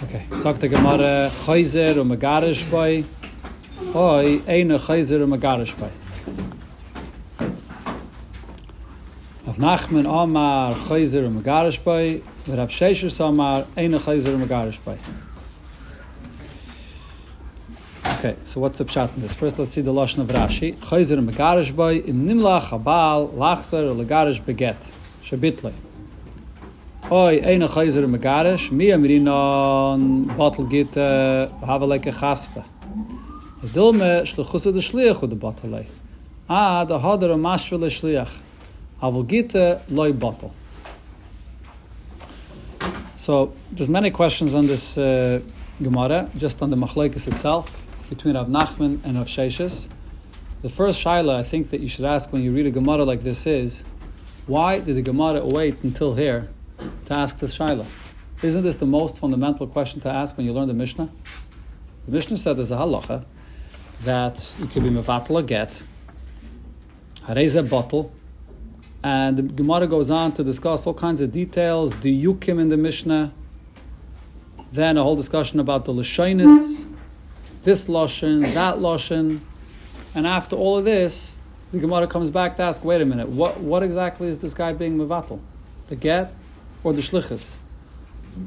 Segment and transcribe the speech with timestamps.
[0.00, 3.02] Okay, sagt der Gemara Chayzer und Megarish bei.
[3.92, 5.88] Oi, eine Chayzer und Megarish bei.
[9.44, 12.20] Auf Nachmen Amar Chayzer und Megarish bei.
[12.44, 14.96] Wir haben Sheshes Amar eine Chayzer und Megarish bei.
[18.18, 19.34] Okay, so what's the pshat in this?
[19.34, 20.76] First, let's see the Lashon of Rashi.
[20.76, 24.92] Chayzer and Megarish by im Nimlach Habal Lachzer Legarish Beget.
[25.24, 25.72] Shabitlei.
[27.08, 28.70] Megarish.
[28.70, 32.64] Mi amrinon Batel git have like a chaspe.
[33.62, 35.86] Dilme shluchus de shliach und de Batel.
[36.48, 38.40] Ah, da hader a mashvel shliach.
[39.02, 39.54] Avol git
[39.90, 40.50] loy Batel.
[43.16, 45.40] So, there's many questions on this uh,
[45.82, 49.88] Gemara, just on the Machlaikis itself, between Rav Nachman and Rav Sheshes.
[50.62, 53.22] The first shaila I think that you should ask when you read a Gemara like
[53.22, 53.84] this is,
[54.46, 56.48] why did the Gemara wait until here
[57.06, 57.86] to ask this shaila?
[58.42, 61.10] Isn't this the most fundamental question to ask when you learn the Mishnah?
[62.06, 63.24] The Mishnah said there's a halacha
[64.02, 65.82] that you could be mevatel a get,
[67.22, 68.12] hareza bottle,
[69.02, 72.76] and the Gemara goes on to discuss all kinds of details, the yukim in the
[72.76, 73.32] Mishnah,
[74.72, 76.86] then a whole discussion about the lashonis,
[77.64, 79.40] this lashon, that lashon,
[80.14, 81.38] and after all of this,
[81.72, 84.72] the Gemara comes back to ask, wait a minute, what, what exactly is this guy
[84.72, 85.40] being mevatel?
[85.88, 86.32] The get
[86.96, 87.58] the shlichus?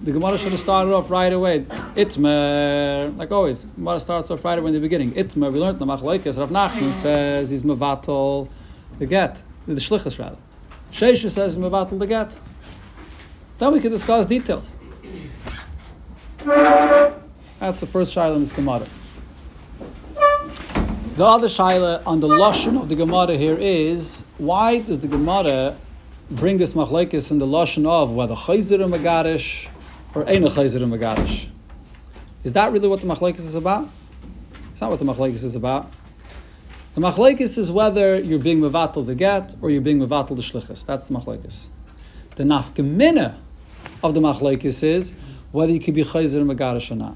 [0.03, 1.61] The Gemara should have started off right away.
[1.95, 5.11] Itmer, like always, Gemara starts off right away in the beginning.
[5.11, 8.47] Itmer, we learned the Machlaikis, Rav Nachman says he's mevatel
[8.99, 10.37] the get, the shlichus rather.
[10.91, 12.37] Sheshes says mevatel the get.
[13.57, 14.75] Then we can discuss details.
[17.59, 18.87] That's the first shaila in this Gemara.
[21.15, 25.75] The other shaila on the lashon of the Gemara here is why does the Gemara
[26.31, 29.69] bring this machlekes in the lashon of whether chayzer megarish
[30.15, 31.49] or ein chayzer megarish?
[32.43, 33.89] Is that really what the machlekes is about?
[34.71, 35.91] It's not what the machlekes is about.
[36.95, 40.85] The machlekes is whether you're being mevatel the get or you're being mevatel the shlichus.
[40.85, 41.67] That's the machlekes.
[42.35, 43.35] The nafkamina
[44.01, 45.13] of the machlekes is
[45.51, 47.15] whether you could be chayzer megarish or not.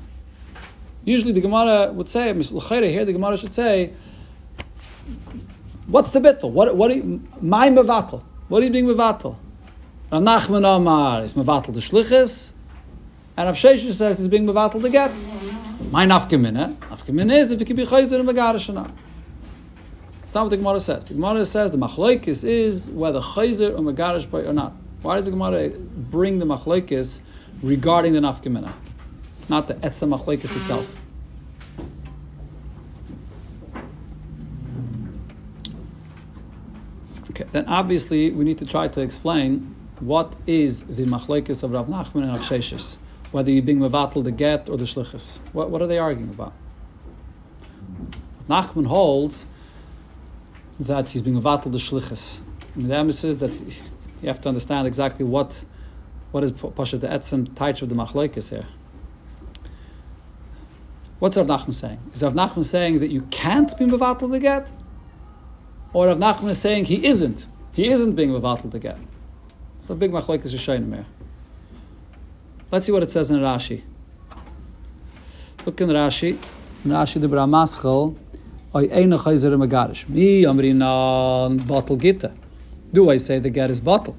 [1.06, 3.94] Usually the Gemara would say, here the Gemara should say,
[5.88, 6.52] what's the bittel?
[6.52, 6.92] What, what
[7.42, 8.24] my mevatel?
[8.48, 9.36] What are you being mevatel?
[10.12, 12.54] Rav Nachman Amar is mevatel the shlichus,
[13.36, 15.12] and Rav Sheshes says he's being mevatel the get.
[15.92, 16.88] My nafkamina, eh?
[16.88, 18.92] nafkamina is if it can be chayzer and megarish or not.
[20.22, 21.06] That's not what the Gemara says.
[21.06, 24.74] The Gemara says the machlokes is whether chayzer or megarish or not.
[25.02, 27.22] Why does the Gemara bring the machlokes
[27.62, 28.74] regarding the nafkamina?
[29.50, 31.00] not the etzah machlekes itself.
[37.30, 41.88] Okay, then obviously we need to try to explain what is the machlekes of Rav
[41.88, 42.98] Nachman and Rav Sheshes,
[43.32, 45.40] whether you're being mevatel the get or the shlichus.
[45.54, 46.54] What, what are they arguing about?
[48.48, 49.48] Nachman holds
[50.80, 52.42] that he's being mevatel the shlichus.
[52.76, 53.60] And the emphasis that
[54.22, 55.66] you have to understand exactly what
[56.32, 58.66] what is pasha the etzem taich of the machlekes here.
[61.20, 62.00] What's Rav Nachman saying?
[62.14, 64.70] Is Rav Nachman saying that you can't be mevatel the get?
[65.96, 67.48] Or Rav Nachman is saying he isn't.
[67.72, 68.98] He isn't being mevatel the get.
[69.80, 71.06] So big machlek is Rishonim here.
[72.70, 73.82] Let's see what it says in Rashi.
[75.66, 76.32] Look in Rashi.
[76.84, 78.14] In Rashi the Bramaschel.
[78.76, 80.10] Oy eine chayzer megarish.
[80.10, 82.34] Mi amrinan bottle gita.
[82.92, 84.18] Do I say the get is bottle?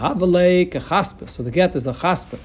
[0.00, 1.28] A lake, a chaspe.
[1.28, 2.38] So the get is a chaspe.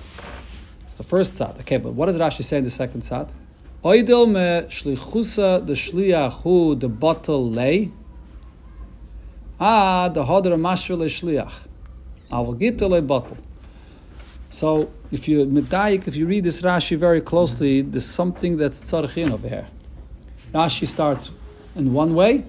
[0.83, 1.55] It's the first side.
[1.61, 3.29] Okay, but what does Rashi say in the second side?
[3.85, 7.91] Oidel me shlichusa de shliach hu de bottle lay.
[9.59, 11.67] Ah, the hodr mashvil shliach.
[12.31, 13.37] Avol gitel bottle.
[14.49, 19.31] So, if you medayik, if you read this Rashi very closely, there's something that's tzarchin
[19.31, 19.67] over here.
[20.53, 21.31] Rashi starts
[21.75, 22.45] in one way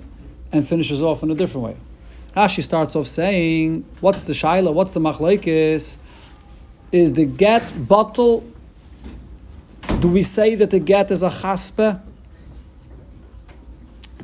[0.53, 1.77] and finishes off in a different way.
[2.37, 4.73] Rashi starts off saying, "What's the shaila?
[4.73, 5.99] What's the machlekes?
[6.93, 8.45] Is the get bottle
[10.01, 12.01] do we say that the get is a chaspe?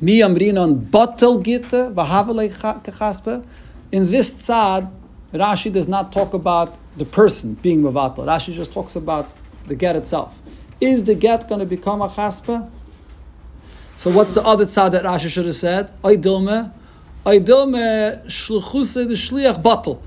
[0.02, 3.44] Mi amrinon batel gitte, vahavale chaspe.
[3.93, 4.90] In this tzad,
[5.32, 8.26] Rashi does not talk about the person being mavatal.
[8.26, 9.31] Rashi just talks about
[9.69, 10.40] the get itself.
[10.81, 12.69] Is the get going to become a chaspe?
[13.96, 15.93] So what's the other tzad that Rashi should have said?
[16.04, 16.72] Oy dilme,
[17.25, 20.02] oy dilme shluchuse the shliach batel.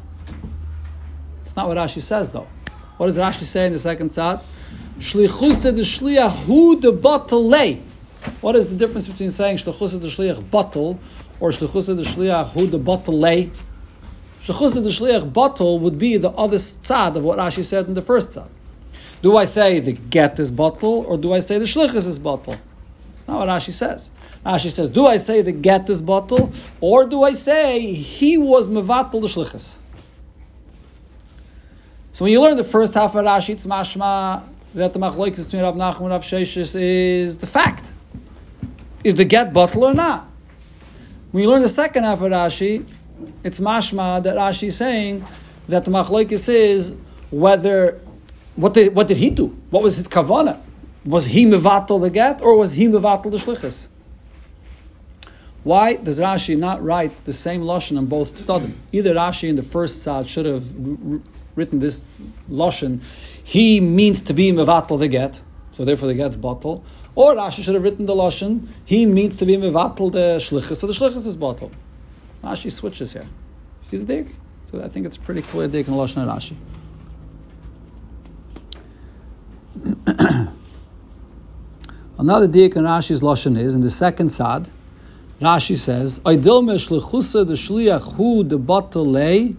[1.46, 2.48] It's not what Rashi says though.
[2.98, 4.42] What does Rashi say in the second tzad?
[5.00, 7.82] Shlichusa the shliach hu the batal lay.
[8.42, 10.98] What is the difference between saying shlichusa the shliach batal
[11.40, 13.52] or shlichusa the shliach hu the batal lay?
[14.42, 18.02] Shlichusa the shliach batal would be the other tzad of what Rashi said in the
[18.02, 18.48] first tzad.
[19.22, 22.56] Do I say the get is bottle or do I say the shlichus is bottle?
[23.16, 24.12] It's not what Rashi says.
[24.46, 28.68] Rashi says, do I say the get is bottle or do I say he was
[28.68, 29.80] mevatel the shlichus?
[32.12, 34.44] So when you learn the first half of Rashi, it's mashma
[34.76, 37.94] that the machlokes between Rav Nachman and Rav Sheshes is the fact.
[39.06, 40.28] Is the get bottle or not?
[41.32, 42.84] When you learn the second half of Rashi,
[43.44, 45.24] it's mashma that Rashi is saying
[45.68, 46.96] that the machlokes is
[47.30, 48.02] whether
[48.56, 49.56] what did, what did he do?
[49.70, 50.60] What was his kavana?
[51.06, 53.90] Was he mevatel the get or was he mevatel the shlichus?
[55.64, 58.74] Why does Rashi not write the same lashon on both stadim?
[58.92, 60.74] Either Rashi in the first side should have
[61.56, 62.08] written this
[62.50, 63.02] lashon.
[63.44, 65.44] He means to be mevatel the get,
[65.74, 66.84] so therefore the get's bottle.
[67.16, 68.68] Or Rashi should have written the lashon.
[68.84, 71.72] He means to be mevatel the shlichus, so the shlichus is bottle.
[72.44, 73.28] Rashi switches here.
[73.80, 74.34] See the dig?
[74.66, 76.56] So I think it's pretty clear dig in lashon and Rashi.
[82.18, 84.70] Another dik in Rashi's lashon is in the second sad.
[85.40, 89.56] Rashi says, "Aydil meshlechusa the shliach hu the bottle lay,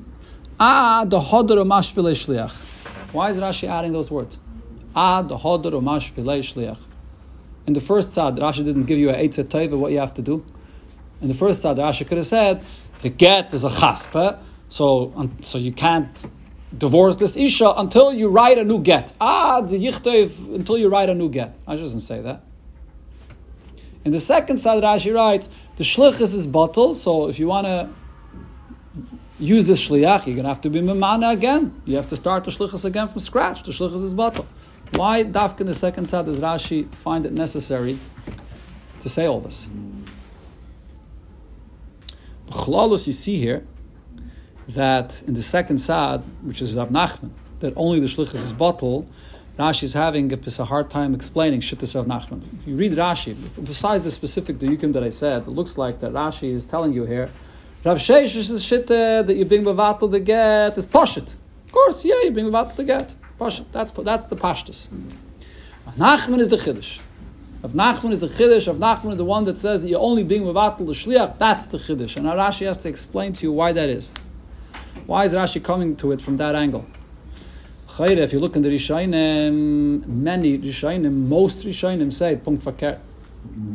[0.60, 2.54] ah the hodor mashvile shliach."
[3.12, 4.38] Why is Rashi adding those words?
[4.94, 6.78] Ah the hodor mashvile shliach.
[7.66, 10.22] In the first sad, Rashi didn't give you a eitzah tova what you have to
[10.22, 10.44] do.
[11.20, 12.64] In the first sad, Rashi could have said
[13.00, 16.26] the get is a chaspa, so so you can't
[16.76, 19.12] divorce this isha until you write a new get.
[19.20, 21.56] Ah, the yichtev until you write a new get.
[21.66, 22.42] I doesn't say that.
[24.04, 26.94] In the second side, Rashi writes the shlichus is bottle.
[26.94, 27.88] So if you want to
[29.40, 31.74] use this shliach, you're going to have to be memana again.
[31.84, 33.64] You have to start the shlichus again from scratch.
[33.64, 34.46] The shlichus is bottle.
[34.92, 37.98] Why dafka in the second side does Rashi find it necessary
[39.00, 39.68] to say all this?
[42.50, 43.64] Chlalus, you see here
[44.68, 47.30] that in the second sad, which is Rab Nachman,
[47.60, 49.08] that only the shlichus is bottle,
[49.58, 52.42] Rashi is having a, hard time explaining Shittas of Nachman.
[52.60, 53.34] If you read Rashi,
[53.64, 57.04] besides the specific duyukim that I said, it looks like that Rashi is telling you
[57.04, 57.30] here,
[57.84, 61.36] Rav Sheish is Shitta that you bring Bavatal the get is Pashit.
[61.66, 63.16] Of course, yeah, you bring Bavatal the get.
[63.38, 64.88] That's, that's the Pashtus.
[65.98, 67.00] Nachman is the Chiddush.
[67.62, 68.66] Rav Nachman is the Chiddush.
[68.66, 71.38] Rav Nachman is the one that says that you're only bring Bavatal the Shliach.
[71.38, 72.16] That's the Chiddush.
[72.16, 74.14] And Rashi has to explain to you why that is.
[75.06, 76.86] Why is Rashi coming to it from that angle?
[77.98, 83.00] if you look in the Rishonim, many Rishonim, most Rishonim say, Punkt.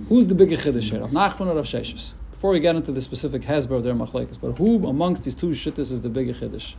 [0.09, 2.13] Who's the bigger Chiddush here, Rav Nachman or Rav Sheshes?
[2.29, 5.49] Before we get into the specific Hezbollah of their Machlekes, but who amongst these two
[5.49, 6.75] Shittas is the bigger Chiddush?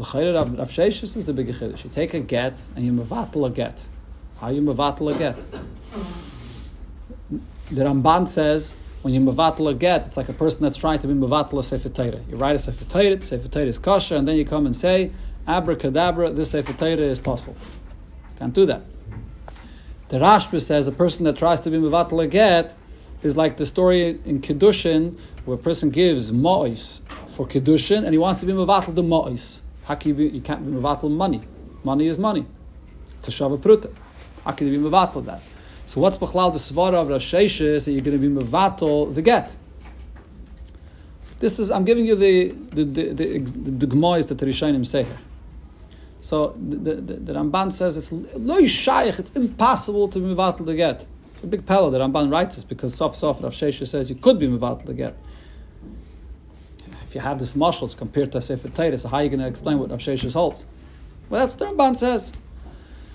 [0.00, 1.84] L'chayre Rav, Sheshes is the big Chiddush.
[1.84, 3.86] You take a get and you mevatel a get.
[4.40, 5.44] How you mevatel a get?
[7.70, 11.06] The Ramban says, when you mevatel a get, it's like a person that's trying to
[11.06, 11.90] be mevatel a sefer.
[12.30, 15.12] You write a sefer Torah, sefer is kosher, and then you come and say,
[15.46, 17.58] abracadabra, this Sefer is possible.
[18.38, 18.82] Can't do that.
[20.08, 22.74] The Rashba says a person that tries to be Mevatel a get
[23.22, 28.18] is like the story in Kiddushin where a person gives Ma'is for Kiddushin and he
[28.18, 29.60] wants to be Mevatel the Ma'is.
[29.84, 31.40] How can you, be, you can't be Mevatel money?
[31.82, 32.46] Money is money.
[33.18, 33.92] It's a Shava Pruta.
[34.44, 35.42] How can you be Mevatel that?
[35.86, 39.56] So what's Bechlal the Svara of Rosh that you're going to be Mevatel the get?
[41.40, 45.04] This is, I'm giving you the, the, the, the, the, the that the Rishonim say
[45.04, 45.18] here.
[46.20, 50.74] So the, the, the Ramban says it's loy shaykh, it's impossible to be mivatel the
[50.74, 51.06] get.
[51.32, 51.90] It's a big pella.
[51.90, 54.94] that Ramban writes this because Sof Sof Rav Sheshes says you could be mivatel the
[54.94, 55.16] get.
[57.10, 59.48] If you have this marshals compared to Sefer Torah, so how are you going to
[59.48, 60.64] explain what Rav Sheshes holds?
[61.28, 62.34] Well, that's what the Ramban says.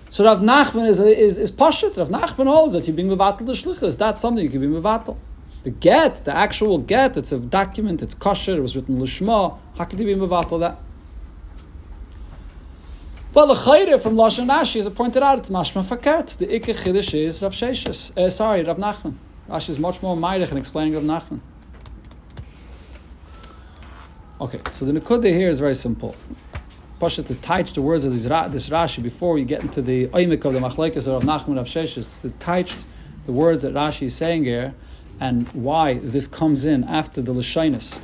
[0.10, 1.96] So Rav Nachman is is is pashut.
[1.96, 3.98] Rav Nachman holds that you being mivatel the shlichus.
[3.98, 5.16] That's something you can be mivatel.
[5.64, 9.58] The get, the actual get, it's a document, it's kosher, it was written lishma.
[9.78, 10.78] How could you be mivatel that?
[13.34, 16.38] Well, the chayre from Lashon Rashi, as I pointed out, it's mashma fakert.
[16.38, 18.18] The ikke chiddush is Rav Sheshes.
[18.18, 19.14] Uh, sorry, Rav Nachman.
[19.50, 21.40] Rashi is much more meidig in explaining Rav Nachman.
[24.42, 26.13] Okay, so the nekudah here is very simple.
[27.00, 30.44] Pasha to teach the words of this, this Rashi before we get into the oimik
[30.44, 32.20] of the machlekes of Nachman Rav Sheshes.
[32.20, 32.75] To teach
[33.24, 34.74] the words that Rashi is saying here
[35.22, 38.01] and why this comes in after the lashinus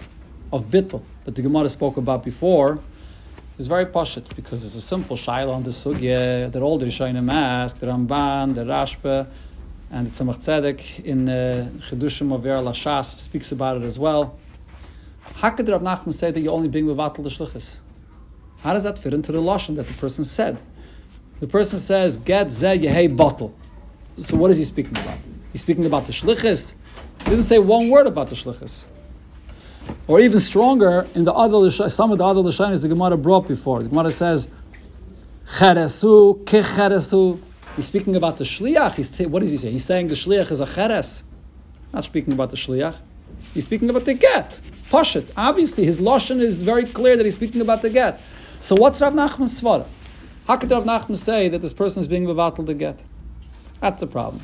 [0.54, 2.80] of bittel that the Gemara spoke about before
[3.58, 7.30] is very poshut because it's a simple shaila on the sugya that all the Rishonim
[7.30, 9.28] ask, the Ramban, the Rashba,
[9.92, 14.38] and the Tzemach Tzedek in the Chedushim of Ver Lashas speaks about it as well.
[15.36, 17.80] How could Rav Nachman say that you're only bring mevatel the shlichus?
[18.62, 20.62] How does that fit into the lashon that the person said?
[21.40, 23.54] The person says, "Get ze yehei bottle."
[24.18, 25.18] So what is he speaking about?
[25.52, 26.76] He's speaking about the shlichus.
[27.24, 28.86] He doesn't say one word about the shlichus.
[30.08, 33.82] Or even stronger, in the other some of the other lashonis the Gemara brought before.
[33.82, 34.50] The Gemara says,
[35.46, 37.40] Cheresu, kicheresu.
[37.76, 38.96] He's speaking about the shliach.
[38.96, 39.72] He's what does he say?
[39.72, 41.24] He's saying the shliach is a cheres.
[41.94, 42.96] Not speaking about the shliach.
[43.54, 44.62] He's speaking about the get.
[44.94, 48.22] Obviously, his lashon is very clear that he's speaking about the get.
[48.62, 49.88] So what's Rav Nachman's svara?
[50.48, 53.04] How could Rav Nachman say that this person is being mevatel the get?
[53.80, 54.44] That's the problem.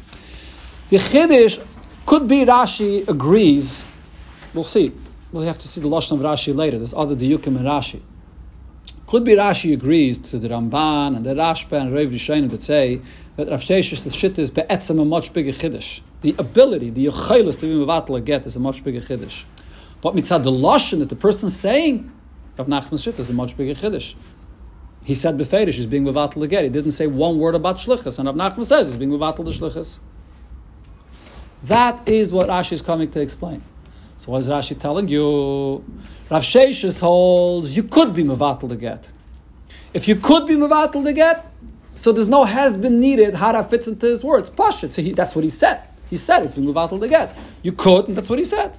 [0.90, 1.64] The chiddush
[2.06, 3.86] could be Rashi agrees.
[4.54, 4.94] We'll see.
[5.32, 6.78] We'll have to see the lashon of Rashi later.
[6.78, 8.00] There's other diyukim in Rashi.
[9.08, 13.02] Could be Rashi agrees to the Ramban and the Rashba and Rav Rishonim that say
[13.36, 16.02] that Rav Shesh's shit is be'etzem a much bigger chiddush.
[16.22, 19.44] The ability, the yochelis to be mevatel get is a much bigger chiddush.
[20.02, 22.12] But mitzad the lashon that the person's saying,
[22.58, 24.16] Rav Nachman's shit is a much bigger chiddush.
[25.04, 26.64] He said beferish he's being mevatel a get.
[26.64, 29.52] He didn't say one word about shlichus, and Rav Nachman says he's being mevatel the
[29.52, 30.00] shlichus.
[31.64, 33.62] That is what Rashi is coming to explain.
[34.18, 35.84] So what is Rashi telling you?
[36.30, 39.12] Rav Sheshes holds you could be mevatel the get.
[39.94, 41.52] If you could be mevatel the get,
[41.96, 43.34] so there's no has been needed.
[43.34, 44.50] That fits into his words.
[44.50, 44.92] Pashit.
[44.92, 45.82] So he, that's what he said.
[46.10, 47.36] He said it's being mevatel the get.
[47.64, 48.78] You could, and that's what he said.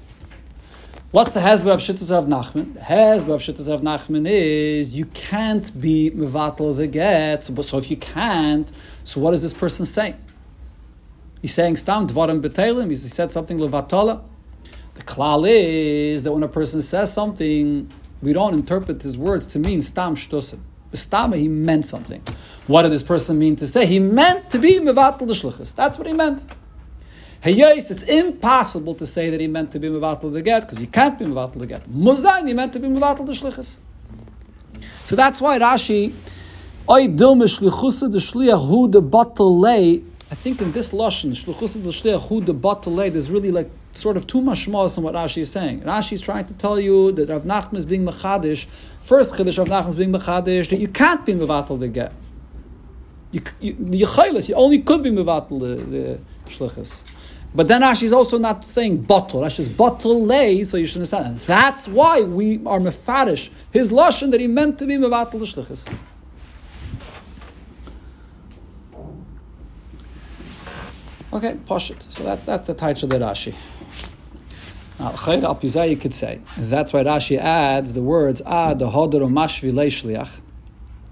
[1.11, 2.75] What's the hezbollah of Shittas of Nachman?
[2.75, 7.47] The hezbollah of Shittas of Nachman is you can't be mevatel the get.
[7.47, 8.71] So, if you can't,
[9.05, 10.23] so what is this person saying?
[11.41, 12.91] He's saying stam dvarim betelim.
[12.91, 14.21] He said something levatala.
[14.97, 19.59] The klal is that when a person says something, we don't interpret his words to
[19.59, 20.61] mean stam shtosim.
[20.93, 22.23] Stama, he meant something.
[22.67, 23.87] What did this person mean to say?
[23.87, 25.75] He meant to be mevatel the shlichus.
[25.75, 26.45] That's what he meant.
[27.43, 30.89] Hayos, it's impossible to say that he meant to be mevatel the get because you
[30.89, 31.85] can't be mevatel the get.
[31.85, 33.79] Muzayin, he meant to be mevatel the shlichus.
[35.05, 36.13] So that's why Rashi,
[36.91, 40.03] oy dilme shlichusa the shliach hu the batel lay.
[40.31, 43.71] I think in this lashon, shlichusa the shliach hu the batel lay, there's really like
[43.93, 45.83] sort of too much shmos in what Rashi is saying.
[45.83, 48.67] Rashi is trying to tell you that Rav Nachman is being mechadish.
[49.01, 52.13] First chiddush Rav Nachman is being mechadish that you can't be mevatel the get.
[53.31, 54.07] You you you,
[54.41, 57.05] you only could be mevatel the, the shlichus.
[57.55, 59.41] But then Rashi is also not saying bottle.
[59.41, 61.27] Rashi is bottle lay, so you should understand.
[61.27, 65.93] And that's why we are mefarish his lashon that he meant to be mevatel shlichus.
[71.33, 72.11] Okay, poshut.
[72.11, 73.55] So that's that's the title of the Rashi.
[74.99, 76.41] Now, Chayr al you could say.
[76.57, 80.41] That's why Rashi adds the words ah, Ad Hodor Mashvi Leishliach.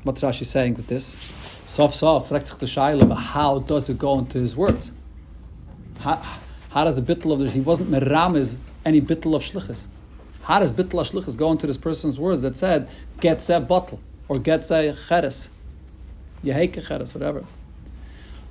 [0.03, 1.17] What's Rashi saying with this?
[1.67, 4.93] Sof sof, how does it go into his words?
[6.01, 6.17] How,
[6.71, 9.89] how does the bittel of the he wasn't meramis any bittel of shlichus?
[10.43, 12.89] How does bittel of shlichus go into this person's words that said
[13.21, 15.51] get a bottle or get a cheres,
[16.45, 17.45] yeheke cheres, whatever?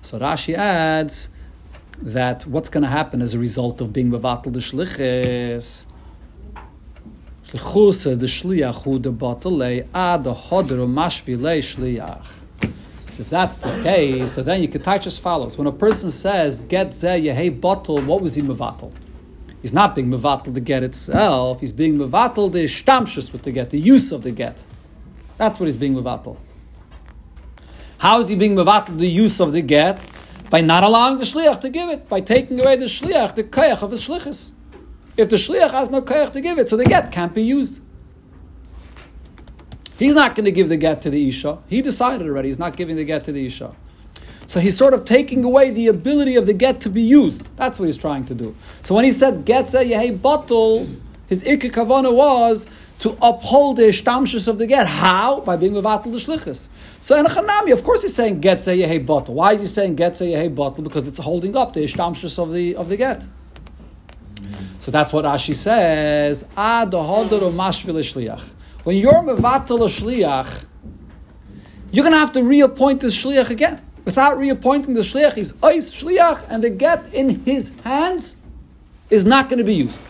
[0.02, 1.30] So Rashi adds
[2.02, 5.86] that what's going to happen as a result of being mevatel the shlichus.
[7.48, 12.42] Shlichus the shliach hu the batalei ad the hodr mashvi le shliach.
[13.08, 15.58] So if that's the case, so then you could touch as follows.
[15.58, 18.92] When a person says, get zeh yehei bottle, what was he mevatel?
[19.62, 23.70] He's not being mevatel the get itself, he's being mevatel the shtamshus with the get,
[23.70, 24.66] the use of the get.
[25.38, 26.38] That's what he's being mevatel.
[28.00, 30.00] How is he being mevatel the use of the get?
[30.50, 33.82] By not allowing the shliach to give it, by taking away the shliach, the koyach
[33.82, 34.52] of his shlichus.
[35.18, 37.82] If the shliach has no koyach to give it, so the get can't be used.
[39.98, 41.60] He's not going to give the get to the Isha.
[41.68, 43.74] He decided already he's not giving the get to the Isha.
[44.48, 47.56] So he's sort of taking away the ability of the get to be used.
[47.56, 48.56] That's what he's trying to do.
[48.84, 50.88] So when he said get a yehi bottle,
[51.28, 52.68] his ikka kavana was
[53.00, 54.86] to uphold the shtamshus of the get.
[54.88, 55.42] How?
[55.42, 56.70] By being mevatel the shlichus.
[57.02, 59.34] So in a chanami, of course, he's saying get a yehi bottle.
[59.34, 60.84] Why is he saying get a yehi bottle?
[60.84, 63.26] Because it's holding up the shtamshus of the of the get.
[64.78, 66.46] So that's what Ashi says.
[66.56, 68.52] Ad mashvil shliach.
[68.86, 70.66] When you're mevatel a shliach,
[71.92, 73.82] you're going to have to reappoint the shliach again.
[74.06, 78.38] Without reappointing the shliach, he's ice shliach, and the get in his hands
[79.10, 80.02] is not going to be used.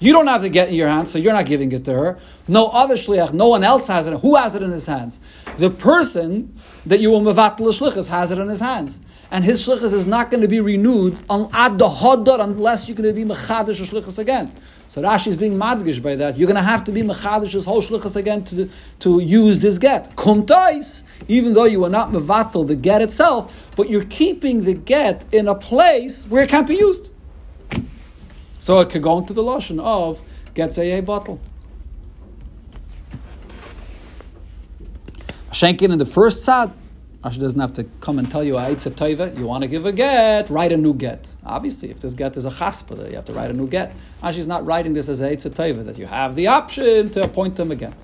[0.00, 2.18] You don't have the get in your hands, so you're not giving it to her.
[2.48, 4.18] No other shliach, no one else has it.
[4.18, 5.20] Who has it in his hands?
[5.56, 9.00] The person that you will mevatel shlichus has it in his hands,
[9.30, 12.96] and his shlichus is not going to be renewed on ad the hodar unless you're
[12.96, 14.52] going to be mechadish shlichus again.
[14.86, 16.36] So Rashi is being madgish by that.
[16.38, 19.78] You're going to have to be mechadish his whole shlichus again to, to use this
[19.78, 20.14] get.
[20.14, 25.24] Kumtais, even though you are not mevatel the get itself, but you're keeping the get
[25.32, 27.10] in a place where it can't be used.
[28.60, 30.22] So it could go into the lotion of
[30.54, 31.40] gets a bottle.
[35.54, 36.72] Shenkin in the first sad,
[37.22, 40.72] Rashi doesn't have to come and tell you, you want to give a get, write
[40.72, 41.36] a new get.
[41.46, 43.94] Obviously, if this get is a chaspa, you have to write a new get.
[44.20, 47.54] Rashi is not writing this as a it's that you have the option to appoint
[47.54, 47.94] them again.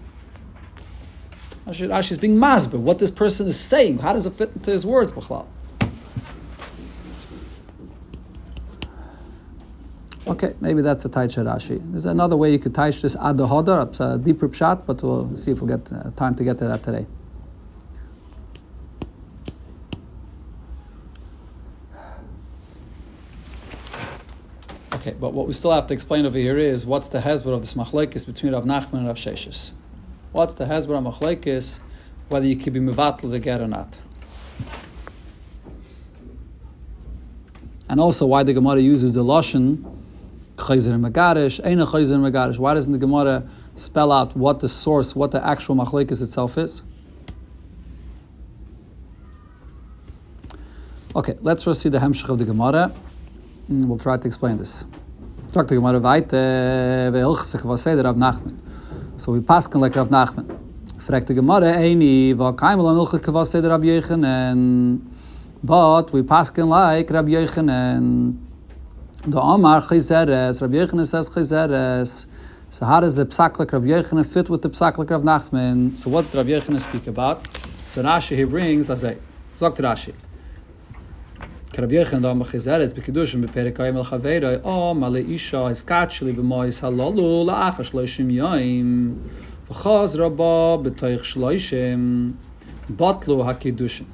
[1.67, 2.79] Rashi is being masber.
[2.79, 5.47] What this person is saying, how does it fit into his words, B'chlal?
[10.29, 11.83] Okay, maybe that's a Taisha Rashi.
[11.91, 15.51] There's another way you could Taish this Adohodar, it's a deeper pshat, but we'll see
[15.51, 17.07] if we'll get uh, time to get to that today.
[25.01, 27.61] Okay, but what we still have to explain over here is what's the hezbollah of
[27.63, 29.71] this machlekes between Rav Nachman and Rav Sheshes.
[30.33, 31.81] What's the hezbollah of machlekes,
[32.29, 34.03] whether you could be mevatl the get or not.
[37.89, 39.83] And also why the Gemara uses the lashon
[40.57, 42.59] chayzer megarish, eina chayzer megarish.
[42.59, 46.83] Why doesn't the Gemara spell out what the source, what the actual machlekes itself is?
[51.17, 52.93] Okay, let's first see the hemshich of the Gemara.
[53.71, 54.85] Mm, we'll try to explain this.
[55.53, 55.81] So we
[59.41, 60.59] pass like Rav Nachman.
[65.63, 68.37] But we pass like Rav Yechanan.
[69.23, 72.27] The Omar chizeres, Rav Yechanan says chizeres.
[72.71, 75.97] So how does the psaklik Rav Yechanan fit with the psaklik Rav Nachman?
[75.97, 76.47] So what did Rav
[76.81, 77.47] speak about?
[77.87, 79.19] So Rashi he brings, let's say,
[79.77, 80.13] to Rashi.
[81.79, 87.85] Rabbi Yechon da machizeres bekedushim beperikayim el chaveiroi o male isha eskatshli b'mois halalu la'acha
[87.89, 89.15] shloishim yoim
[89.69, 92.33] v'chaz rabba b'toich shloishim
[92.91, 94.07] batlu hakedushim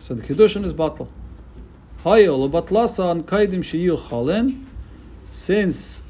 [0.00, 1.06] so the kedushin is batl
[2.02, 4.64] hayol batlasan kaidim sheyu chalin
[5.30, 6.02] since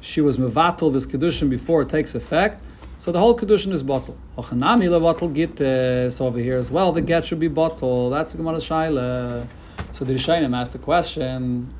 [0.00, 2.60] she was mevatel this kedushin before it takes effect
[2.98, 4.16] so the whole kedushin is bottle.
[4.36, 6.90] Ochanami levatel git so over here as well.
[6.90, 8.10] The get should be bottle.
[8.10, 9.46] That's the Gemara Shaila.
[9.92, 11.74] So the Rishonim asked the question,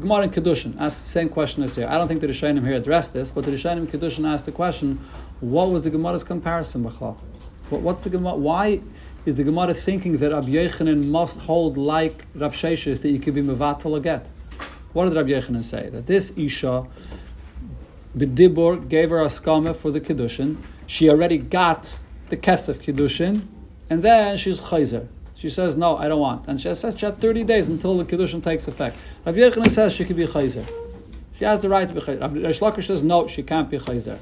[0.00, 1.86] Gemara in Kedushin asked the same question as here.
[1.88, 4.52] I don't think the Rishonim here addressed this, but the Rishonim in Kedushin asked the
[4.52, 4.98] question,
[5.40, 7.16] what was the Gemara's comparison, B'chal?
[7.70, 8.36] What's the Gemara?
[8.36, 8.80] Why
[9.26, 13.34] is the Gemara thinking that Rabbi Yechanan must hold like Rab Sheshes that you could
[13.34, 14.28] be mevatel get?
[14.92, 15.88] What did Rabbi Yechanan say?
[15.88, 16.86] That this Isha,
[18.16, 20.56] B'dibur, gave her a skama for the Kedushin.
[20.86, 23.46] She already got the Kesef Kedushin,
[23.88, 25.08] and then she's Chayzer.
[25.44, 26.48] She says, no, I don't want.
[26.48, 28.96] And she says she had 30 days until the Kiddushin takes effect.
[29.26, 30.66] Rabbi Yechanan says she could be Chayzer.
[31.34, 32.22] She has the right to be Chayzer.
[32.22, 34.18] Rabbi Lakish says, no, she can't be Chayzer.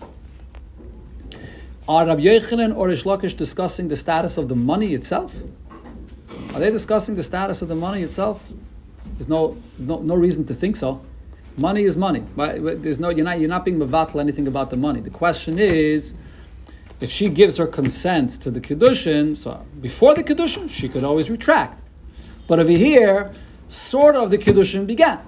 [1.89, 5.43] Are Rabbi Yechanan or Rish Lakish discussing the status of the money itself?
[6.55, 8.53] Are they discussing the status of the money itself?
[9.15, 11.03] There's no, no, no reason to think so.
[11.57, 12.25] Money is money.
[12.37, 15.01] There's no, you're, not, you're not being mevatel anything about the money.
[15.01, 16.17] The question is,
[17.03, 21.29] if she gives her consent to the Kiddushin, so before the Kiddushin, she could always
[21.29, 21.83] retract.
[22.47, 23.33] But over here,
[23.67, 25.19] sort of the Kiddushin began.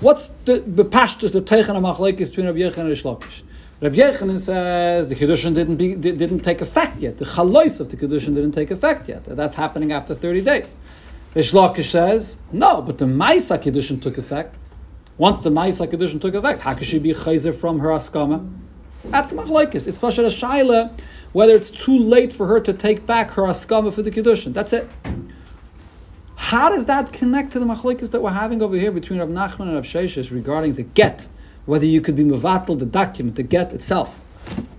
[0.00, 3.42] What's the, the pashtus, the Teichen HaMachlekes between Rabbi Yechon and Rish Lakish?
[3.82, 7.18] Rabbi says the Kiddushin didn't, be, didn't take effect yet.
[7.18, 9.24] The chalois of the Kiddushin didn't take effect yet.
[9.26, 10.76] That's happening after 30 days.
[11.34, 14.56] Rish Lakish says, no, but the Maisa Kiddushin took effect.
[15.18, 18.50] Once the Maisa Kiddushin took effect, how could she be chayzer from her Askama?
[19.06, 19.86] That's machlokes.
[19.86, 20.98] It's pasha shaila
[21.34, 24.54] whether it's too late for her to take back her askama for the kiddushin.
[24.54, 24.88] That's it.
[26.36, 29.62] How does that connect to the machlokes that we're having over here between Rav Nachman
[29.62, 31.26] and Rav Sheshes regarding the get?
[31.66, 34.20] Whether you could be mevatel the document, the get itself.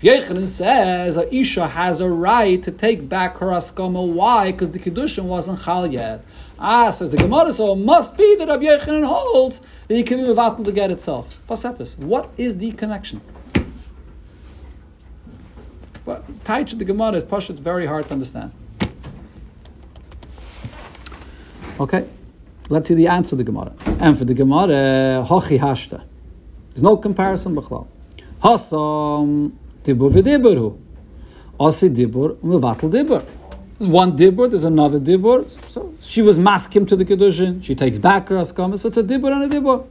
[0.01, 4.07] Yechanan says a isha has a right to take back her askama.
[4.07, 4.53] Why?
[4.53, 6.23] Because the kiddushin wasn't chal yet.
[6.57, 10.19] Ah, says the Gemara, so it must be that Rabbi Yechanan holds that you can
[10.19, 11.33] be mevatel the get itself.
[11.97, 13.19] What is the connection?
[16.45, 18.51] But Taich the Gemara is Pasha, it's very hard to understand.
[21.79, 22.07] Okay,
[22.69, 23.73] let's see the answer to the Gemara.
[23.99, 26.03] And for the Gemara, Hochi Hashta.
[26.71, 27.87] There's no comparison, B'chlal.
[28.43, 29.51] Hasam
[29.83, 30.77] Dibur v'Diburu.
[31.59, 33.25] Asi Dibur Mevatel Dibur.
[33.77, 35.49] There's one Dibur, there's another Dibur.
[35.67, 37.63] So she was maskim to the Kedushin.
[37.63, 39.85] She takes back her Askama, so it's a Dibur and a Dibur.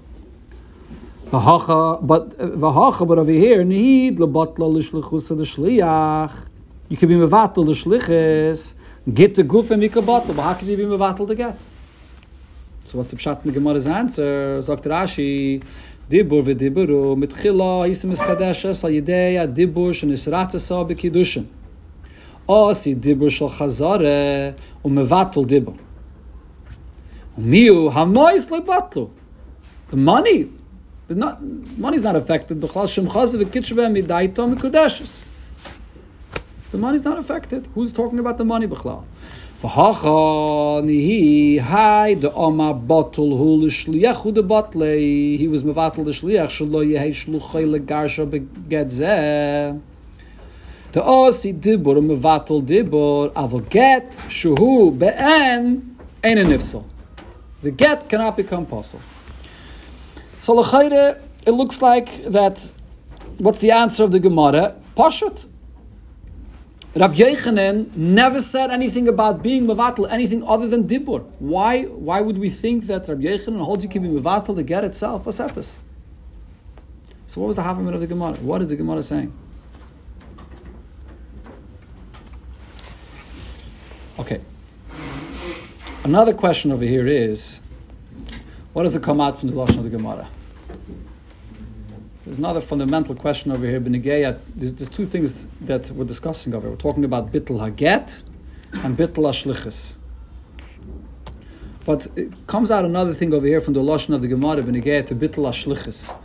[1.35, 6.47] V'hacha, but over here, need lebatla l'shlichus the.
[6.89, 8.75] You can be mevatel the shlichus,
[9.13, 11.59] get the guf and mikabatla, but how can you be mevatel the get?
[12.85, 14.61] So what's the pshat in the Gemara's answer?
[14.63, 15.61] Sagt Rashi,
[16.09, 21.47] dibur v'diburu, mitchila isim iskadeshes al yidei adibur shenisratza sa b'kiddushin.
[22.47, 25.77] Oh, o si dibur shal chazare, umevatel dibur.
[27.37, 29.11] Umiu hamois lebatlu.
[29.91, 30.49] The money,
[31.07, 32.61] but not, money's not affected.
[32.61, 32.67] The
[36.75, 37.69] money's not affected.
[37.75, 38.67] Who's talking about the money?
[38.67, 39.05] B'chlal?
[39.65, 40.03] He was
[45.63, 48.91] mevatel the shelo yehei shluchay legarsha beged
[50.93, 56.85] The osi dibur mevatel dibur avol get shuhu be'en ein nifsel.
[57.63, 59.14] The get cannot become possible.
[60.45, 62.71] So l'chayre, it looks like that.
[63.39, 64.77] What's the answer of the Gemara?
[64.95, 65.47] Pashut.
[66.95, 71.25] Rab Yechanan never said anything about being mevatel, anything other than dibur.
[71.39, 71.85] Why?
[71.85, 75.25] Why would we think that Rab Yechanan holds you can be mevatel the get itself?
[75.25, 75.79] What's epis?
[77.27, 78.35] So what was the half a minute of the Gemara?
[78.35, 79.33] What is the Gemara saying?
[84.19, 84.43] Okay.
[86.05, 87.63] Another question over here is,
[88.75, 90.29] what does it come out from the lashon of the Gemara?
[92.25, 93.79] There's another fundamental question over here.
[93.79, 96.71] There's, there's two things that we're discussing over here.
[96.73, 98.25] We're talking about bittul haget
[98.73, 99.99] and bittul hashlichus.
[101.85, 105.07] But it comes out another thing over here from the lashon of the Gemara b'negei
[105.07, 106.17] to bittul hashlichus.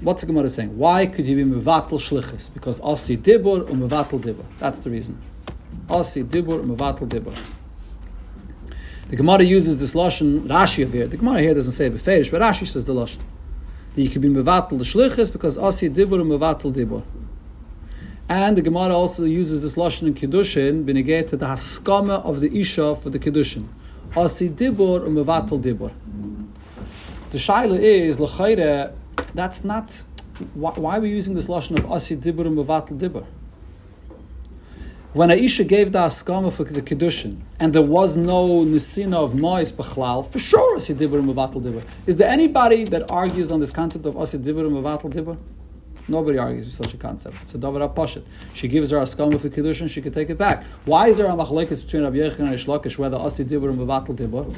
[0.00, 0.78] What's the Gemara saying?
[0.78, 2.52] Why could you be mevatel shlichus?
[2.54, 4.44] Because asi dibur or mevatel dibur.
[4.58, 5.18] That's the reason.
[5.90, 7.38] Asi dibur or mevatel dibur.
[9.12, 11.06] The Gemara uses this lashon Rashi over here.
[11.06, 13.18] The Gemara here doesn't say beferish, but Rashi says the lashon
[13.94, 17.02] that you can be mevatel the shlichus because asi dibur mevatel dibur.
[18.26, 22.58] And the Gemara also uses this lashon in kiddushin b'negei to the haskama of the
[22.58, 23.66] isha for the kiddushin.
[24.16, 25.92] Asi dibur mevatel dibur.
[27.32, 28.94] The shaila is l'chayre
[29.34, 30.04] that's not.
[30.54, 33.26] Why, why, are we using this lashon of asi dibur mevatel dibur?
[35.14, 39.70] When Aisha gave the askama for the kiddushin, and there was no nisina of mois
[39.70, 41.84] b'chlal, for sure asi and dibur.
[42.06, 45.36] Is there anybody that argues on this concept of asi dibur and mevatel dibur?
[46.08, 47.36] Nobody argues with such a concept.
[47.42, 48.24] It's a davar apashit.
[48.54, 50.64] She gives her askama for kiddushin, she could take it back.
[50.86, 54.18] Why is there a machlekes between Rabbi Yechon and Rish Lakish whether asi dibur and
[54.18, 54.56] dibur?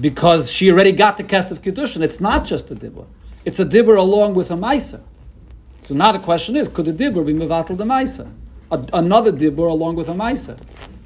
[0.00, 2.00] Because she already got the cast of kiddushin.
[2.00, 3.04] It's not just a dibur.
[3.44, 5.02] It's a dibur along with a maisa.
[5.82, 8.32] So now the question is, could a dibur be mevatel the maisa?
[8.70, 10.58] Another dibur along with a maisa.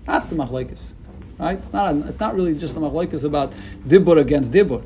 [0.05, 0.95] That's the machlekes,
[1.39, 1.59] right?
[1.59, 1.95] It's not.
[1.95, 3.53] A, it's not really just a machlekes about
[3.87, 4.85] dibur against dibur.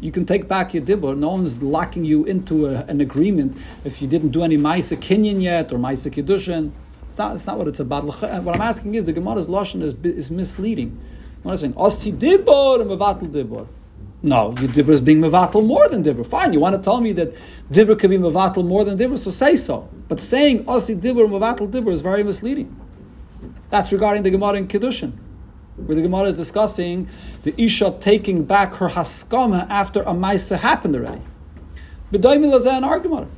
[0.00, 1.16] You can take back your dibur.
[1.16, 5.40] No one's locking you into a, an agreement if you didn't do any maisa kinyan
[5.40, 6.72] yet or maisa kiddushin.
[7.08, 7.34] It's not.
[7.34, 8.04] It's not what it's about.
[8.22, 11.00] Uh, what I'm asking is the Gemara's lashon is, is misleading.
[11.42, 13.66] What I'm saying, osi dibur and mevatel dibur.
[14.24, 16.24] No, your dibra is being mevatel more than dibra.
[16.24, 17.34] Fine, you want to tell me that
[17.70, 19.86] dibra could be mevatel more than dibra, so say so.
[20.08, 22.74] But saying oh, osi dibra mevatel dibra is very misleading.
[23.68, 25.12] That's regarding the Gemara in Kiddushin,
[25.76, 27.06] where the Gemara is discussing
[27.42, 31.20] the Isha taking back her haskama after a Maisa happened already.
[32.10, 33.30] B'daimil lazeh an argument.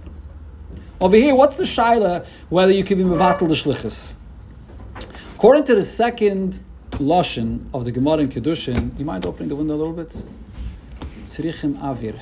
[1.01, 4.15] Over here, what's the shaila whether you can be mevatel the shlichus?
[5.35, 6.61] According to the second
[6.93, 10.15] lashon of the Gemara in Kiddushin, you mind opening the window a little bit?
[11.26, 12.16] צריכים אוויר.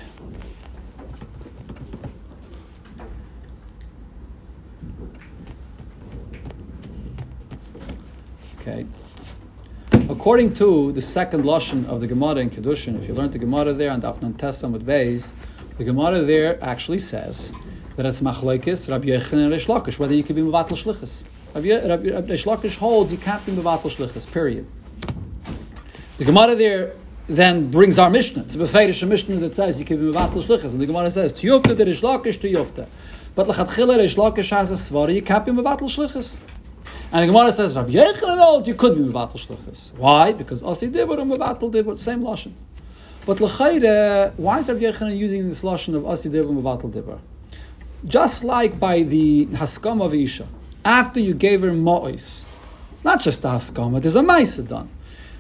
[8.62, 8.86] Okay.
[10.10, 13.74] According to the second lashon of the Gemara in Kedushin, if you learn the Gemara
[13.74, 15.34] there and Afnan Tessam with Beis,
[15.78, 17.54] the Gemara there actually says
[17.96, 21.26] that it's machlekes Rabbi Yechon and Reish Lakish, whether you can be mevatel shlichus.
[21.56, 21.68] Rabbi
[22.34, 24.32] Reish Lakish holds you can't be mevatel shlichus.
[24.32, 24.68] Period.
[26.18, 26.94] The Gemara there
[27.27, 28.43] then brings our Mishnah.
[28.43, 30.73] It's a Beferish Mishnah that says you can be Mevatel Shlichas.
[30.73, 32.87] And the Gemara says, Tiyufta Lakish to Yufta.
[33.35, 36.41] But Lechatchila Rish Lakish has a Svar, you can't be Mevatel Shlichas.
[37.11, 39.97] And the Gemara says, Rabbi Yechon old, you could be Mevatel Shlichas.
[39.97, 40.33] Why?
[40.33, 42.53] Because Asi Dibur and Mevatel Dibur, same Lashon.
[43.25, 47.19] But L'chayre, why is Rabbi Yechon using this Lashon of Asi Dibur and Mevatel Dibur?
[48.05, 50.47] Just like by the Haskam of Isha,
[50.85, 52.47] after you gave her Mo'is,
[52.93, 54.91] it's not just the Haskama, there's a Maisa done.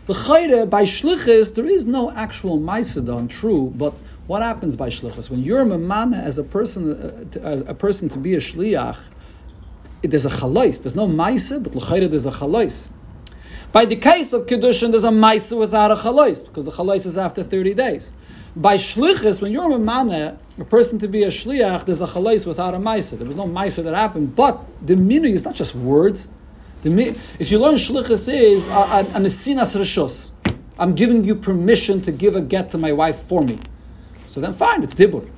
[0.06, 3.94] The chayre by shlichus, there is no actual maisadon, true, but
[4.26, 5.30] what happens by shlichus?
[5.30, 8.38] When you're a mamana as a person, uh, to, as a person to be a
[8.38, 9.10] shliach,
[10.02, 10.82] it, there's a chalais.
[10.82, 12.90] There's no maisa, but l'chayre there's a chalais.
[13.72, 17.16] By the case of kedushin, there's a maisa without a chalais, because the chalais is
[17.16, 18.12] after 30 days.
[18.54, 22.46] By shlichus, when you're a mamana, a person to be a shliach, there's a chalais
[22.46, 23.16] without a maisa.
[23.16, 26.28] There was no maisa that happened, but the minu is not just words,
[26.84, 30.32] if you learn shlichus is uh, uh, an esinas rishos,
[30.78, 33.58] I'm giving you permission to give a get to my wife for me.
[34.26, 35.28] So then fine, it's dibur.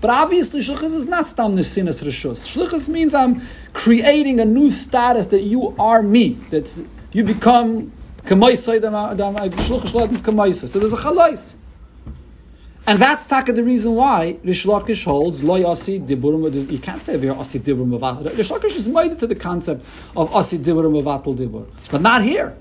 [0.00, 2.46] But obviously, shlichus is not stam nesinas rishos.
[2.52, 3.42] Shlichus means I'm
[3.72, 7.92] creating a new status that you are me, that you become
[8.24, 8.80] kamaisai,
[10.68, 11.56] so there's a chalais.
[12.88, 16.70] And that's taka the reason why Rish Lakish holds lo yasi diburim.
[16.70, 18.36] You can't say v'yer asi diburim avatel.
[18.36, 19.84] Rish Lakish is made to the concept
[20.16, 22.56] of asi diburim avatel dibur, but not here,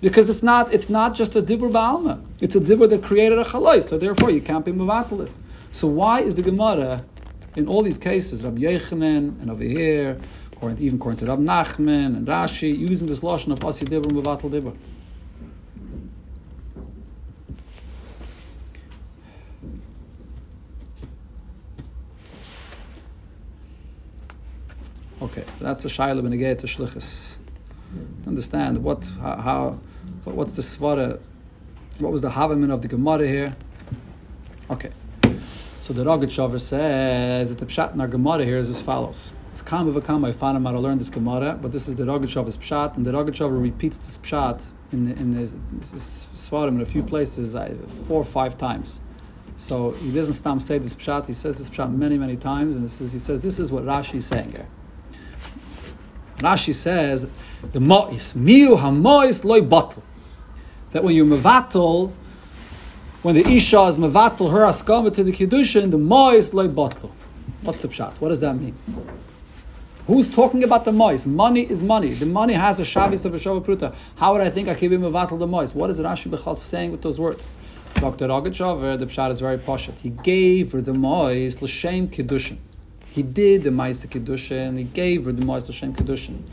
[0.00, 2.24] because it's not it's not just a dibur ba'alma.
[2.40, 3.82] It's a dibur that created a chalais.
[3.82, 5.32] So therefore, you can't be mavatel it.
[5.70, 7.04] So why is the Gemara
[7.54, 10.18] in all these cases, Rabbi Yechanan and over here,
[10.78, 14.50] even according to Rav Nachman and Rashi, using this lashon of asi dibur and bevatel
[14.50, 14.74] dibur.
[25.22, 27.38] Okay, so that's the shaila benegay to shlichus.
[28.26, 29.78] Understand what how,
[30.24, 31.20] what's the svara,
[32.00, 33.54] what was the havamin of the gemara here?
[34.68, 34.90] Okay,
[35.80, 39.32] so the Rogatchover says that the pshat in our gemara here is as follows.
[39.52, 40.24] It's kam of a kam.
[40.24, 43.06] I found him how to learn this gemara, but this is the Rogatchover's pshat, and
[43.06, 45.52] the Rogatchover repeats this pshat in the, in this
[46.34, 47.54] svarim in a few places
[48.08, 49.00] four or five times.
[49.56, 51.26] So he doesn't stop say this pshat.
[51.26, 53.84] He says this pshat many many times, and this is, he says this is what
[53.84, 54.66] Rashi is saying here.
[56.42, 57.26] Rashi says,
[57.72, 60.02] the mois, miu hamois loy bottle.
[60.90, 62.12] That when you mevatel,
[63.22, 67.12] when the isha is mevatel her askama to the kiddushin, the mois loy bottle.
[67.62, 68.20] What's the pshat?
[68.20, 68.74] What does that mean?
[70.08, 71.24] Who's talking about the mois?
[71.24, 72.08] Money is money.
[72.08, 73.94] The money has a shabbos of a shavah pruta.
[74.16, 75.74] How would I think I can be mevatel the mois?
[75.74, 77.48] What is Rashi Bechal saying with those words?
[77.94, 78.26] Dr.
[78.26, 80.00] Rogachover, the pshat is very poshut.
[80.00, 82.56] He gave her the mois l'shem kiddushin.
[83.12, 86.44] He did the Maisa Kiddushin, he gave her the Maisa Shem Kiddushin.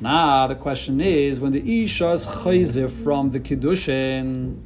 [0.00, 4.60] Now the question is, when the Isha is chayzer from the Kiddushin,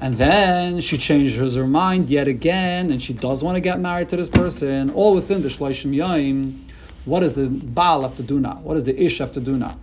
[0.00, 4.08] and then she changes her mind yet again, and she does want to get married
[4.10, 6.60] to this person, all within the Shloishim Yaim,
[7.06, 8.60] what does the Baal have to do now?
[8.62, 9.80] What does the Ish have to do now?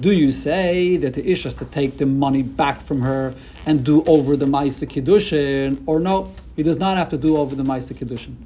[0.00, 3.34] Do you say that the Ish has to take the money back from her
[3.66, 7.54] and do over the Maisa Kiddushin, or no, he does not have to do over
[7.54, 8.36] the Maisa Kiddushin?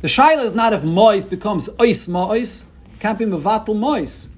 [0.00, 2.64] The shaila is not if mois becomes ois mois,
[3.00, 4.30] can't be mevatel mois.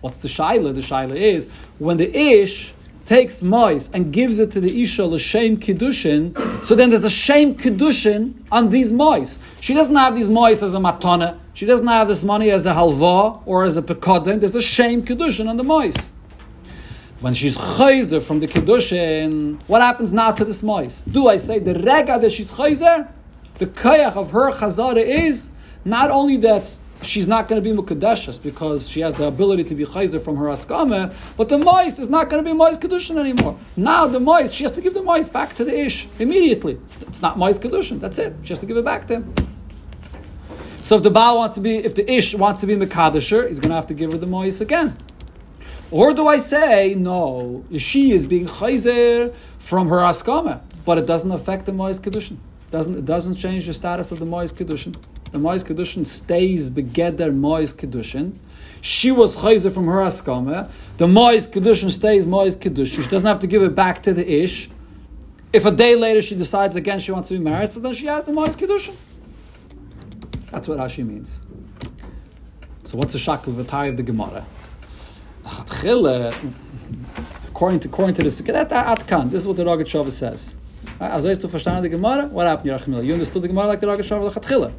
[0.00, 0.72] What's the shaila?
[0.72, 1.46] The shaila is
[1.78, 2.72] when the ish
[3.04, 7.54] takes mois and gives it to the isha l'shem kiddushin, so then there's a shame
[7.54, 9.38] kiddushin on these mois.
[9.60, 11.38] She doesn't have these mois as a matana.
[11.52, 14.40] She doesn't have this money as a halva or as a pekodin.
[14.40, 16.12] There's a shame kiddushin on the mois.
[17.20, 21.04] When she's chayzer from the kiddushin, what happens now to this mois?
[21.04, 23.08] Do I say the rega that she's chayzer?
[23.60, 25.50] The kayach of her chazara is
[25.84, 29.74] not only that she's not going to be mukadeshas because she has the ability to
[29.74, 33.18] be chayzer from her askama, but the mois is not going to be mois kedushin
[33.18, 33.58] anymore.
[33.76, 36.78] Now the mois, she has to give the mois back to the ish immediately.
[36.84, 38.00] It's, it's not mois kedushin.
[38.00, 38.34] That's it.
[38.42, 39.34] She has to give it back to him.
[40.82, 43.60] So if the Baal wants to be, if the ish wants to be mekadesher, he's
[43.60, 44.96] going to have to give her the mois again.
[45.90, 47.64] Or do I say no?
[47.76, 52.38] She is being chayzer from her askama, but it doesn't affect the mois kedushin
[52.70, 54.96] doesn't it doesn't change the status of the Mois Kedushin.
[55.32, 58.34] The Mois Kedushin stays begeder Mois Kedushin.
[58.80, 60.70] She was chayzer from her askama.
[60.96, 63.02] The Mois Kedushin stays Mois Kedushin.
[63.02, 64.70] She doesn't have to give it back to the Ish.
[65.52, 68.06] If a day later she decides again she wants to be married, so then she
[68.06, 68.96] has the Mois Kedushin.
[70.50, 71.42] That's what Rashi means.
[72.82, 74.44] So what's the shakl v'tai of the Gemara?
[77.48, 80.54] According to according to this, this is what the Rogat says.
[81.00, 82.28] Also ist du verstanden die Gemara?
[82.30, 83.02] What happened, Yerachmiel?
[83.02, 84.70] You understood the Gemara like the Raga Shav Lechatchila.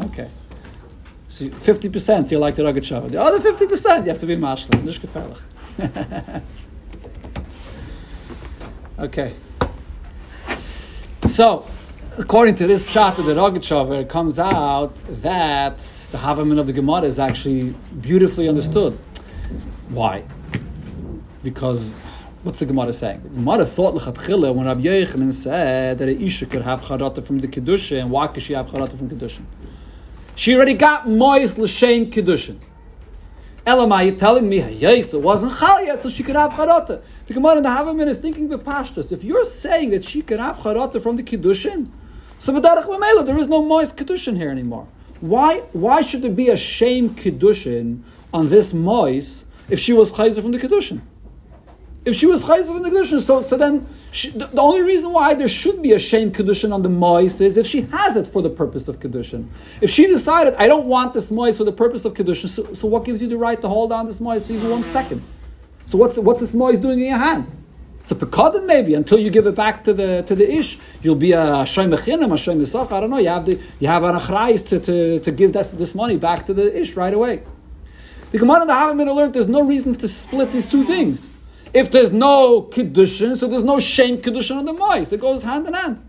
[0.00, 0.26] Okay.
[1.28, 3.10] So 50% you're like the Raga Shav.
[3.12, 4.82] The other 50% you have to be Mashla.
[4.82, 5.38] Nicht gefährlich.
[8.98, 9.32] okay.
[11.26, 11.64] So,
[12.18, 15.78] according to this pshat of the Rogachover, it comes out that
[16.10, 18.94] the Havaman of the Gemara is actually beautifully understood.
[19.90, 20.24] Why?
[21.42, 21.96] Because
[22.42, 23.22] what's the Gemara saying?
[23.22, 27.38] The Gemara thought lechatchila when Rabbi Yochanan said that a isha could have charata from
[27.38, 28.08] the kedushin.
[28.08, 29.44] Why could she have charata from kedushin?
[30.34, 32.58] She already got mois l'shem kedushin.
[33.66, 37.02] Elamai, you're telling me, yes, it wasn't chal yet, so she could have charata.
[37.26, 39.12] The Gemara in the Havaman is thinking the pashtas.
[39.12, 41.90] If you're saying that she could have charata from the kedushin,
[42.38, 44.88] so there is no mois kedushin here anymore.
[45.20, 45.58] Why?
[45.72, 48.00] Why should there be a shame kedushin
[48.32, 51.02] on this mois if she was chayzer from the kedushin?
[52.02, 55.12] If she was chayzav in the kedushin, so so then she, the, the, only reason
[55.12, 58.26] why there should be a shame kedushin on the mois is if she has it
[58.26, 59.48] for the purpose of kedushin.
[59.82, 62.88] If she decided I don't want this mois for the purpose of kedushin, so, so
[62.88, 65.22] what gives you the right to hold on this mois for even one second?
[65.84, 67.46] So what's what's this mois doing in your hand?
[68.00, 70.78] It's a pekadin maybe until you give it back to the to the ish.
[71.02, 72.90] You'll be a shoym mechinim, a misach.
[72.92, 73.18] I don't know.
[73.18, 76.46] You have the you have an achrayis to, to, to give this, this money back
[76.46, 77.42] to the ish right away.
[78.30, 79.34] The Gemara and the Havamim alert.
[79.34, 81.30] There's no reason to split these two things.
[81.72, 85.12] If there's no kiddushin, so there's no shame kiddushin on the mice.
[85.12, 86.06] It goes hand in hand.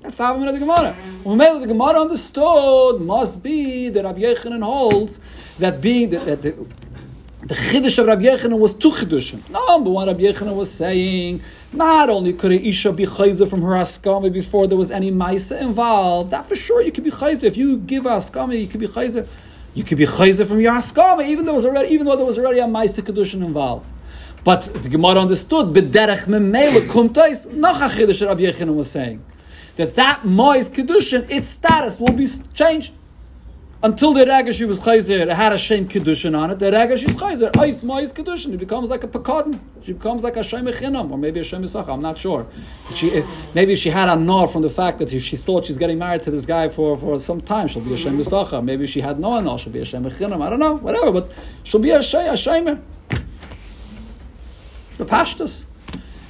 [0.00, 0.92] That's the Havamina of the Gemara.
[1.24, 5.20] When the Gemara understood, must be that Rabbi Yechanan holds
[5.58, 6.52] that being that, that the,
[7.42, 9.48] the Chiddush of Rabbi Yechanan was two Chiddushim.
[9.50, 13.72] Number one, Rabbi Yechanan was saying, not only could a Isha be Chayzer from her
[13.72, 17.44] Askami before there was any Maisa involved, that for sure you could be Chayzer.
[17.44, 19.26] If you give Askami, you could be Chayzer.
[19.74, 22.26] You could be Chayzer from your Askami, even though, there was already, even though there
[22.26, 23.92] was already a Maisa Kedushin involved.
[24.42, 29.24] But the Gemara understood, B'derech memele kumtais, noch a Chiddush Rabbi Yechanan was saying,
[29.76, 32.92] that that Mois Kedushin, its status will be changed.
[33.82, 36.58] Until the Ragashi was Chayzer, it had a Shem Kedushin on it.
[36.58, 38.52] The Ragashi is Chayzer, Ice Mois Kedushin.
[38.52, 39.58] It becomes like a Pekadon.
[39.82, 42.46] She becomes like a Shem Echinam, or maybe a Shem Isach, I'm not sure.
[42.94, 45.98] She, eh, maybe she had a nar from the fact that she thought she's getting
[45.98, 47.68] married to this guy for, for some time.
[47.68, 48.62] She'll be a Shem Isach.
[48.62, 50.42] Maybe she had no nar, she'll be a Shem Echinam.
[50.42, 51.32] I don't know, whatever, but
[51.64, 52.78] she'll be a Shem, a.
[55.00, 55.64] The Pashtas.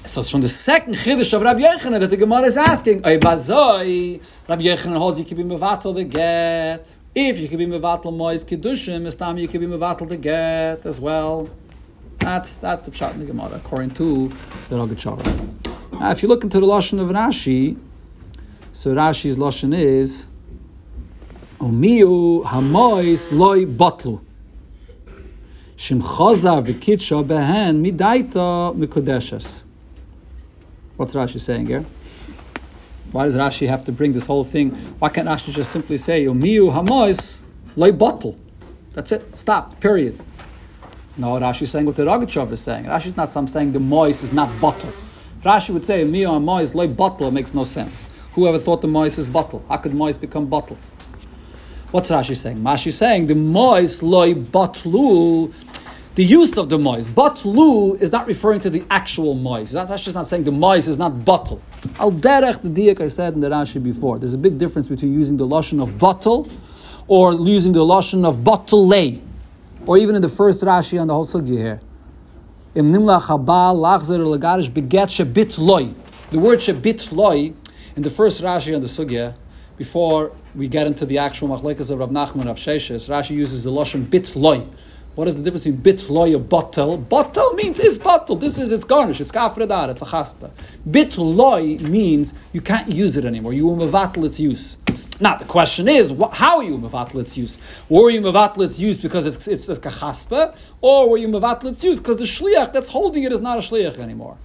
[0.04, 3.18] So it's from the second Chiddush of Rabbi Yechanan that the Gemara is asking, Oy
[3.18, 7.00] bazoi, Rabbi Yechanan holds you can be mevatel the get.
[7.12, 11.00] If you can be mevatel mois kiddushim, Mistam you can be mevatel the get as
[11.00, 11.50] well.
[12.20, 14.28] That's that's the pshat in the Gemara, according to
[14.68, 17.76] the Rogat Now, if you look into the Lashon of Rashi,
[18.72, 20.26] so Rashi's Lashon is,
[21.58, 24.20] Omiu hamois loy batlu.
[25.80, 29.64] Behen midaita mikodeshes.
[30.96, 31.86] What's Rashi saying here?
[33.12, 34.72] Why does Rashi have to bring this whole thing?
[34.98, 37.40] Why can't Rashi just simply say, Miu hamois
[37.76, 38.36] loy bottle?
[38.92, 39.36] That's it.
[39.36, 39.80] Stop.
[39.80, 40.20] Period.
[41.16, 42.84] No, Rashi is saying what the Rogachev is saying.
[42.84, 44.90] Rashi is not some saying the mois is not bottle.
[45.38, 48.06] If Rashi would say Miu hamois loy bottle, it makes no sense.
[48.34, 49.64] Whoever thought the mois is bottle?
[49.66, 50.76] How could mois become bottle?
[51.90, 52.58] What's Rashi saying?
[52.58, 55.52] Rashi is saying the mois loy botlu
[56.14, 57.06] the use of the mois.
[57.06, 59.70] Batlu is not referring to the actual mois.
[59.72, 61.60] That's just not saying the mois is not bottle.
[61.98, 64.18] Al derech the diak I said in the Rashi before.
[64.18, 66.48] There's a big difference between using the lashon of bottle
[67.06, 69.20] or using the lashon of bottle lay,
[69.84, 71.80] or even in the first Rashi on the whole sugya here.
[72.74, 75.92] Im nimla chabal lachzer lagarish beget shebit loy.
[76.30, 77.52] The word shebit loy
[77.96, 79.34] in the first Rashi on the sugya
[79.76, 83.70] before we get into the actual machlekas of Rav Nachman of Sheshes, Rashi uses the
[83.70, 84.66] lashon bit loy.
[85.16, 86.96] What is the difference between bit loy or bottle?
[86.96, 88.36] Bottle means it's bottle.
[88.36, 89.20] This is its garnish.
[89.20, 89.88] It's kafredar.
[89.90, 90.50] It's a chaspa.
[90.88, 93.52] Bit loy means you can't use it anymore.
[93.52, 94.78] You mevatel its use.
[95.18, 97.58] Now the question is, how are you mevatel its use?
[97.88, 101.72] Were you mevatel its use because it's it's, it's a chaspa, or were you mevatel
[101.72, 104.38] its use because the shliach that's holding it is not a shliach anymore?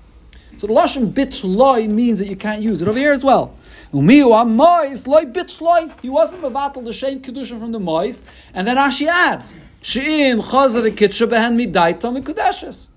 [0.58, 3.56] So the lashon bit loy means that you can't use it over here as well.
[3.93, 5.91] Umiu mois loy bit loy.
[6.01, 8.23] He wasn't mevatel the shame kedushin from the mois,
[8.54, 9.56] and then Ashi adds.
[9.86, 12.88] She'im chazav kitcha behen midaita mikudeshes.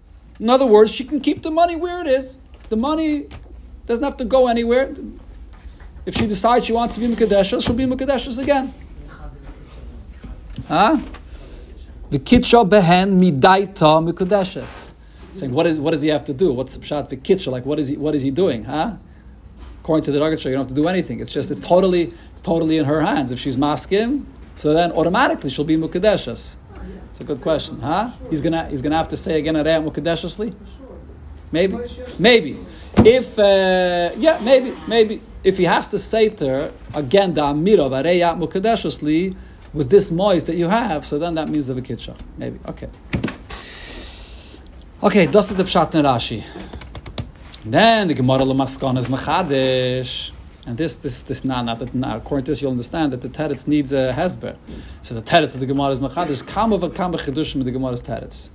[0.40, 2.38] In other words, she can keep the money where it is.
[2.70, 3.26] The money
[3.84, 4.94] doesn't have to go anywhere.
[6.06, 8.72] If she decides she wants to be Mekadeshes, she'll be Mekadeshes again.
[10.66, 10.96] Huh?
[12.08, 14.92] The behen midaita Mekadeshes.
[15.34, 16.54] Saying, what, is, what does he have to do?
[16.54, 17.10] What's the pshat?
[17.10, 18.64] The kitcha, like, what is he, what is he doing?
[18.64, 18.94] Huh?
[19.82, 21.20] According to the Rogacha, you don't have to do anything.
[21.20, 23.30] It's just, it's totally, it's totally in her hands.
[23.30, 24.24] If she's maskim,
[24.56, 26.56] so then automatically she'll be Mukadeshas.
[27.18, 28.10] It's a good question, huh?
[28.30, 30.54] He's gonna he's gonna have to say again Arei Mukadeshasli.
[31.50, 31.76] Maybe,
[32.16, 32.56] maybe.
[32.98, 35.20] If uh, yeah, maybe, maybe.
[35.42, 39.34] If he has to say to her again the Amira of Mukadeshasli
[39.74, 42.16] with this moist that you have, so then that means the Vikitsha.
[42.36, 42.60] Maybe.
[42.68, 42.88] Okay.
[45.02, 46.44] Okay, ist the Pshat Rashi.
[47.64, 50.30] Then the Gemara Lamaskon is Mechadish.
[50.66, 52.16] And this, this, this, nah, not that, nah.
[52.16, 54.56] According to this, you'll understand that the teretz needs a hesber.
[55.02, 56.46] So the teretz of the Gemara is machadish.
[56.46, 58.50] Kam of a kam b'chedushim the Gemara is teretz.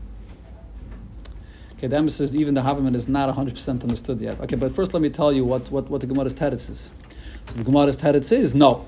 [1.74, 4.40] Okay, the emphasis, even the Haveman is not 100% understood yet.
[4.40, 6.92] Okay, but first let me tell you what, what, what the Gemara's teretz is.
[7.48, 8.86] So the Gemara's teretz is, no,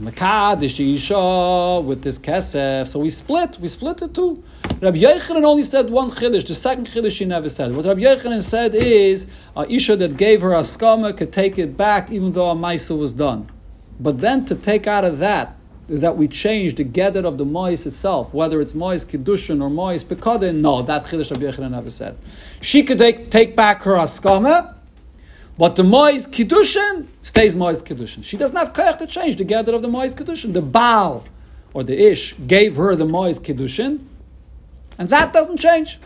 [0.00, 2.86] Makadish with this kesef.
[2.86, 3.58] So we split.
[3.60, 4.42] We split the two.
[4.80, 6.46] Rabbi Yechanan only said one chiddush.
[6.46, 7.74] The second chiddush he never said.
[7.74, 11.76] What Rabbi Yechanan said is a isha that gave her a skama could take it
[11.76, 13.50] back even though a maisa was done.
[13.98, 15.56] But then to take out of that
[15.88, 20.04] that we change the gedet of the mois itself, whether it's mois kiddushin or mois
[20.04, 22.16] pekadin, no, that chiddush Rabbi Yechanan never said.
[22.60, 24.77] She could take, take back her askama
[25.58, 28.24] but the Mois Kiddushin stays Mois Kiddushin.
[28.24, 30.52] She doesn't have koyach to change the gather of the Mois Kiddushin.
[30.52, 31.24] The Baal,
[31.74, 34.04] or the Ish, gave her the Mois Kiddushin,
[34.96, 35.98] and that doesn't change.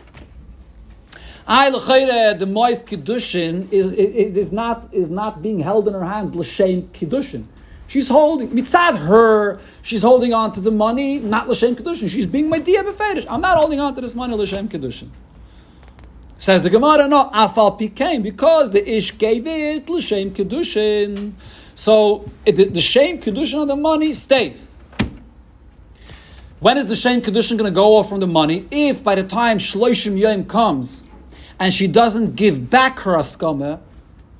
[1.47, 6.35] I the Mois Kiddushin is, is, is, not, is not being held in her hands,
[6.35, 7.45] L'Shem Kiddushin.
[7.87, 12.09] She's holding, mitzad her, she's holding on to the money, not L'Shem Kiddushin.
[12.09, 13.27] She's being my Dia Befedish.
[13.29, 15.09] I'm not holding on to this money, L'Shem Kiddushin.
[16.43, 21.31] Says the Gemara, no, afal pikain, because the ish gave it l'shem kedushin.
[21.73, 24.67] So it, the, the shame kedushin of the money stays.
[26.59, 28.67] When is the shame Kedushin going to go off from the money?
[28.71, 31.05] If by the time Shloishim Yom comes
[31.59, 33.79] and she doesn't give back her askama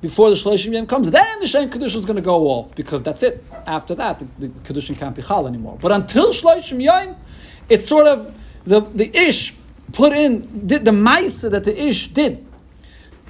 [0.02, 3.00] before the Shloishim Yom comes, then the shame Kedushin is going to go off because
[3.00, 3.42] that's it.
[3.66, 5.78] After that, the, the Kedushin can't be Chal anymore.
[5.80, 7.16] But until Shloishim Yom,
[7.70, 9.54] it's sort of the, the Ish
[9.92, 12.44] put in, the, the Maisa that the Ish did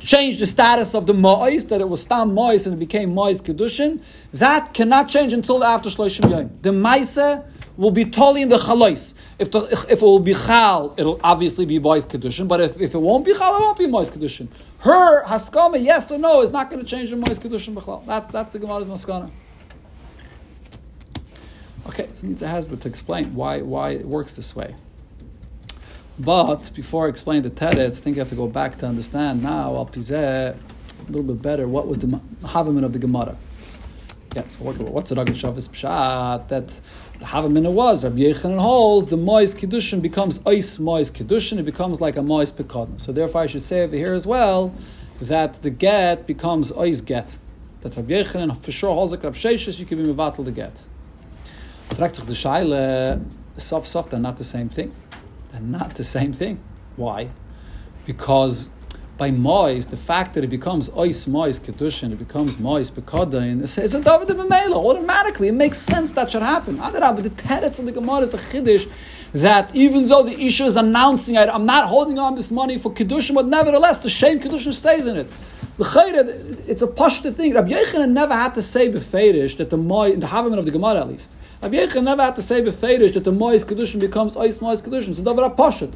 [0.00, 3.42] change the status of the Ma'is, that it was Stam Ma'is and it became Ma'is
[3.42, 4.02] Kedushin,
[4.32, 6.50] that cannot change until after Shloshim Yom.
[6.62, 7.44] The Maisa
[7.76, 9.14] will be totally in the chalais.
[9.38, 12.46] If, if it will be chal, it'll obviously be boys kedushin.
[12.46, 14.48] But if, if it won't be chal, it won't be boys kedushin.
[14.80, 18.04] Her haskama, yes or no, is not going to change the boys kedushin b'chal.
[18.06, 19.30] That's that's the gemara's maskana.
[21.86, 24.74] Okay, so it needs a husband to explain why why it works this way.
[26.18, 29.42] But before I explain the teretz, I think I have to go back to understand
[29.42, 32.06] now al pizeh a little bit better what was the
[32.42, 33.36] havamin of the gemara.
[34.34, 36.48] Yeah, so what's the Ragat Shabbos Pshat?
[36.48, 36.80] That
[37.20, 42.00] the Havamina was, Rabbi Yechanan holds, the Mois Kiddushin becomes Ois Mois Kiddushin, it becomes
[42.00, 43.00] like a Mois Pekadon.
[43.00, 44.74] So therefore I should say over here as well,
[45.20, 47.38] that the get becomes Ois get.
[47.82, 50.82] That Rabbi Yechanan for sure holds like Rabbi Sheshes, you can be Mevatel the get.
[51.90, 53.20] Fragt sich the
[53.56, 54.92] soft soft, they're not the same thing.
[55.54, 56.58] They're not the same thing.
[56.96, 57.30] Why?
[58.06, 58.70] Because
[59.16, 63.78] by mois, the fact that it becomes ois mois kedushin, it becomes mois bekadain, it's
[63.94, 64.74] a david b'meila.
[64.74, 66.78] Automatically, it makes sense that should happen.
[66.78, 68.90] But the teretz of the Gemara is a chiddush
[69.32, 73.36] that even though the isha is announcing, I'm not holding on this money for kedushin,
[73.36, 75.28] but nevertheless, the shame kedushin stays in it.
[75.78, 77.54] It's a pashta thing.
[77.54, 81.02] Rabbi Yechanan never had to say beferish that the mois, the havaman of the Gemara
[81.02, 81.36] at least.
[81.64, 85.14] Rabbi Yechanan never had to say beferish that the mois kedushin becomes ois mois kedushin.
[85.14, 85.94] So davar pashut.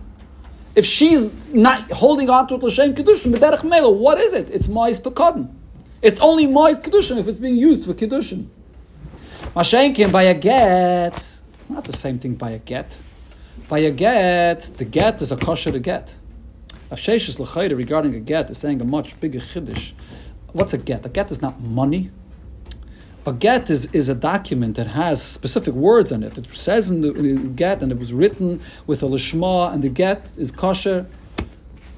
[0.75, 4.49] If she's not holding on to it l'shem kedushin, b'derech mela, what is it?
[4.49, 5.55] It's mois pekadon.
[6.01, 8.47] It's only mois kedushin if it's being used for kedushin.
[9.55, 11.13] Mashenkin by a get,
[11.53, 13.03] it's not the same thing by a get.
[13.69, 16.17] By a get, the get is a kosher to get.
[16.91, 19.93] Avsheshis l'chayda regarding a get is saying a much bigger chiddush.
[20.55, 21.05] What's a get?
[21.05, 22.11] A get is not money.
[23.29, 26.39] A get is, is a document that has specific words on it.
[26.39, 29.85] It says in the, in the get, and it was written with a lishma, and
[29.85, 31.07] the get is kosher.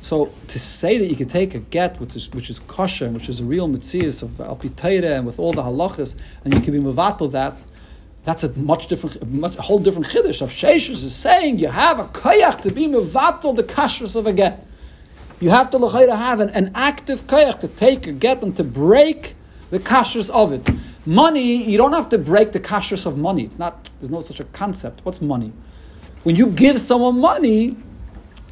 [0.00, 3.28] So to say that you can take a get which is which is kosher, which
[3.28, 6.80] is a real mitzvah of alpiteira and with all the halachas, and you can be
[6.80, 7.56] mevatel that,
[8.24, 10.42] that's a much different, much, a whole different chiddush.
[10.42, 14.32] Of Sheshus is saying you have a koyach to be mevatel the kashrus of a
[14.32, 14.66] get.
[15.38, 19.36] You have to have an, an active koyach to take a get and to break
[19.70, 20.68] the kashrus of it.
[21.06, 23.44] Money, you don't have to break the kashrus of money.
[23.44, 25.00] It's not, there's no such a concept.
[25.04, 25.52] What's money?
[26.24, 27.76] When you give someone money,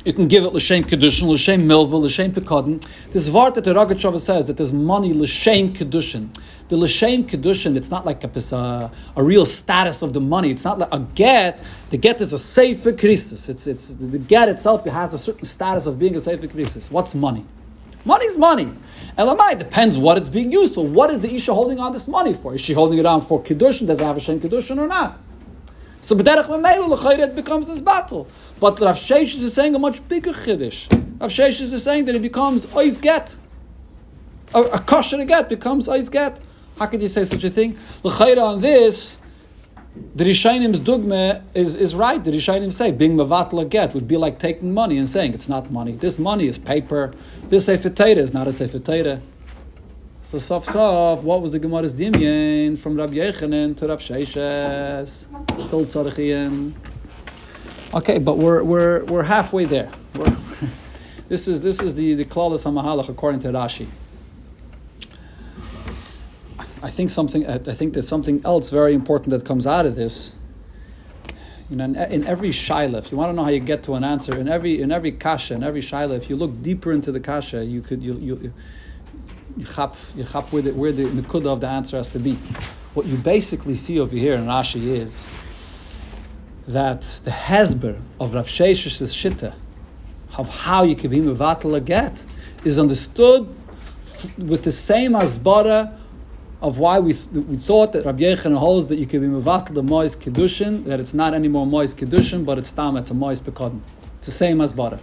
[0.05, 2.81] you can give it l'shem kedushin, l'shem milva, l'shem pekadin.
[3.13, 6.29] This vart that the Rogatchover says that there's money l'shem kedushin.
[6.69, 10.51] The l'shem kedushin, it's not like a, a, a, real status of the money.
[10.51, 11.63] It's not like a get.
[11.91, 13.51] The get is a sefer krisis.
[13.51, 16.91] It's it's the get itself has a certain status of being a sefer krisis.
[16.91, 17.45] What's money?
[18.05, 18.73] Money's money.
[19.19, 20.87] Elamai depends what it's being used for.
[20.87, 22.55] What is the Isha holding on this money for?
[22.55, 23.87] Is she holding it on for Kiddushin?
[23.87, 25.19] Does it have a Shem Kiddushin or not?
[26.01, 28.29] So B'derech Memele it becomes this battle.
[28.61, 30.91] But Rav Sheish is saying a much bigger Chiddush.
[31.21, 33.37] Rav Sheish is saying that it becomes Ois Get.
[34.55, 36.41] A, a kosher get becomes Ois Get.
[36.79, 37.77] How could you say such a thing?
[38.05, 39.19] L'chayra on this,
[40.15, 42.23] the Rishonim's dogma is, is right.
[42.23, 45.71] The Rishonim say being mavatla get would be like taking money and saying it's not
[45.71, 45.93] money.
[45.93, 47.13] This money is paper.
[47.49, 49.21] This sefer is not a sefer
[50.23, 55.27] So sof sof, what was the Gemara's dimyan from Rabbi Yechanan to Rav Sheshes?
[55.61, 56.73] Still tzarechiyim.
[57.95, 59.91] Okay, but we're we're we're halfway there.
[60.15, 60.37] We're,
[61.29, 63.87] this is this is the the klaus hamahalach according to Rashi.
[66.99, 67.47] Think something.
[67.47, 70.35] I think there's something else very important that comes out of this.
[71.71, 73.95] You know, in, in every shaila, if you want to know how you get to
[73.95, 77.13] an answer, in every in every kasha, in every shaila, if you look deeper into
[77.13, 78.53] the kasha, you could you you
[79.57, 82.33] you chap you chap where the where the nekuda of the answer has to be.
[82.95, 85.31] What you basically see over here in Rashi is
[86.67, 89.55] that the hezber of Rav Shesh's shita
[90.37, 92.27] of how you can be mevatel a get
[92.65, 93.49] is understood
[94.03, 95.97] f- with the same asbara
[96.61, 99.83] of why we, we thought that Rabbi Yechanan holds that you can be mevatel the
[99.83, 103.81] mois kedushin, that it's not anymore mois kedushin, but it's tam, it's a mois pekodin.
[104.19, 104.99] It's the same as butter.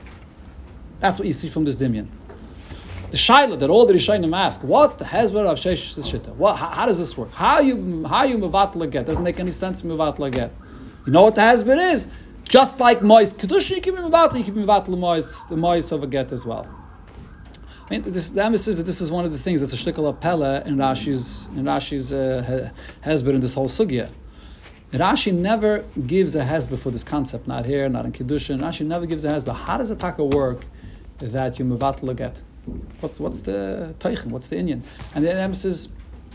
[0.99, 2.07] That's what you see from this dimion.
[3.11, 6.35] The shaila that all the Rishonim ask, what's the hezbollah of Sheish Shita?
[6.35, 7.31] What, how, how, does this work?
[7.31, 9.05] How you how you mevatel get?
[9.05, 10.51] Doesn't make any sense mevatel get.
[11.05, 12.07] You know what the hezbollah is?
[12.49, 15.55] Just like mois kedushin, you can be mevatel, you can be mevatel the mois the
[15.55, 16.67] mois of a get as well.
[17.87, 20.07] I mean, this, the emphasis that this is one of the things that's a shtickle
[20.09, 20.15] of
[20.67, 22.71] in Rashi's in Rashi's uh,
[23.03, 24.09] Hezbollah in this whole sugya.
[24.91, 28.59] Rashi never gives a hezbollah for this concept, not here, not in Kiddushin.
[28.59, 29.55] Rashi never gives a hezbollah.
[29.55, 30.65] How does a taka work
[31.19, 32.41] that you mevatel get?
[33.01, 34.27] What's, what's the teichen?
[34.27, 34.83] What's the Indian?
[35.13, 35.89] And the emphasis,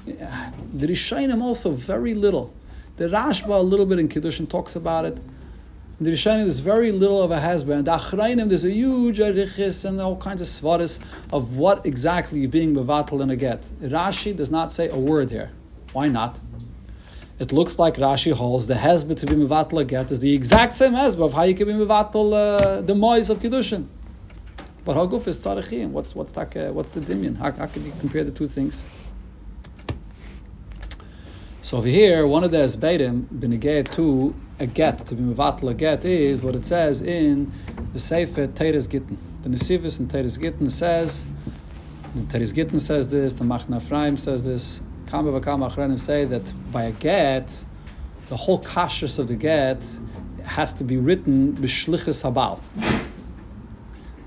[0.05, 2.55] the Rishonim also very little.
[2.97, 5.19] The Rashba a little bit in Kiddushin talks about it.
[6.01, 7.79] The Rishonim is very little of a hezbollah.
[7.79, 10.99] And the Achrayim, there's a huge arichis and all kinds of svaris
[11.31, 13.63] of what exactly you're being mevatel in a get.
[13.83, 15.51] Rashi does not say a word here.
[15.93, 16.41] Why not?
[17.41, 20.77] it looks like Rashi holds the hezbollah to be mevatel a get is the exact
[20.77, 23.87] same hezbollah of how you can be mevatel uh, the mois of kiddushin.
[24.85, 25.89] But how haguf is tzarechim.
[25.91, 27.37] What's what's that, uh, what's the dimion?
[27.37, 28.85] How, how can you compare the two things?
[31.63, 36.07] So over here, one of the esbedim benegay to a get to be mevatel get
[36.07, 37.53] is what it says in
[37.93, 39.19] the Sefer Toras Gittin.
[39.43, 41.27] The Nesivos in Toras Gittin says.
[42.15, 43.35] The Toras Gittin says this.
[43.35, 44.83] The Machaneh Ephraim says this.
[45.07, 47.67] Kama v'kama say that by a get,
[48.31, 49.87] the whole kashrus of the get
[50.45, 52.59] has to be written b'shlichus habal.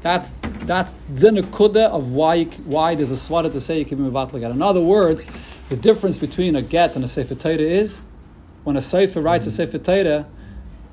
[0.04, 0.34] That's
[0.66, 4.39] that's the nekuda of why why there's a swara to say you can be mevatel
[4.41, 4.51] get.
[4.51, 5.26] In other words,
[5.70, 8.01] the difference between a get and a sefer Torah is
[8.66, 9.72] when a sefer writes a mm-hmm.
[9.72, 10.28] sefer Torah,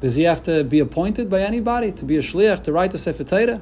[0.00, 2.98] does he have to be appointed by anybody to be a shliach to write a
[2.98, 3.60] sefer Torah?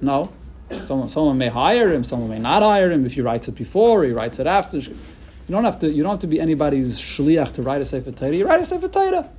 [0.00, 0.32] No.
[0.80, 3.06] Someone, someone may hire him, someone may not hire him.
[3.06, 4.78] If he writes it before, he writes it after.
[4.78, 4.94] You
[5.48, 5.88] don't have to.
[5.88, 8.34] You don't have to be anybody's shliach to write a sefer Torah.
[8.34, 9.30] You write a sefer Torah.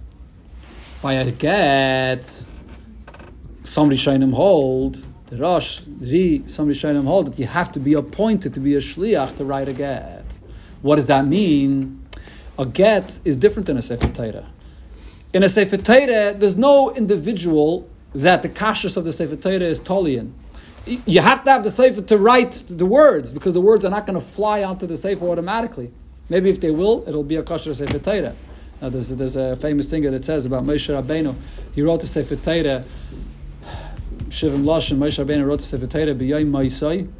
[1.03, 2.47] By a get,
[3.63, 8.53] somebody him hold the Rosh, Ri, somebody him hold that you have to be appointed
[8.53, 10.39] to be a shliach to write a get.
[10.81, 12.05] What does that mean?
[12.57, 14.47] A get is different than a sefer Torah.
[15.33, 19.79] In a sefer Torah, there's no individual that the kashrus of the sefer Torah is
[19.79, 20.33] tolian
[20.89, 24.05] you have to have the sefer to write the words because the words are not
[24.05, 25.91] going to fly onto the sefer automatically.
[26.29, 28.35] Maybe if they will, it'll be a kosher sefer Torah.
[28.81, 31.35] Now, there's, there's a famous thing that it says about Moshe Rabbeinu.
[31.73, 32.83] He wrote the sefer Torah.
[34.29, 37.11] Shivim Lashon, Moshe Rabbeinu wrote the sefer Torah b'yoyim Moisai.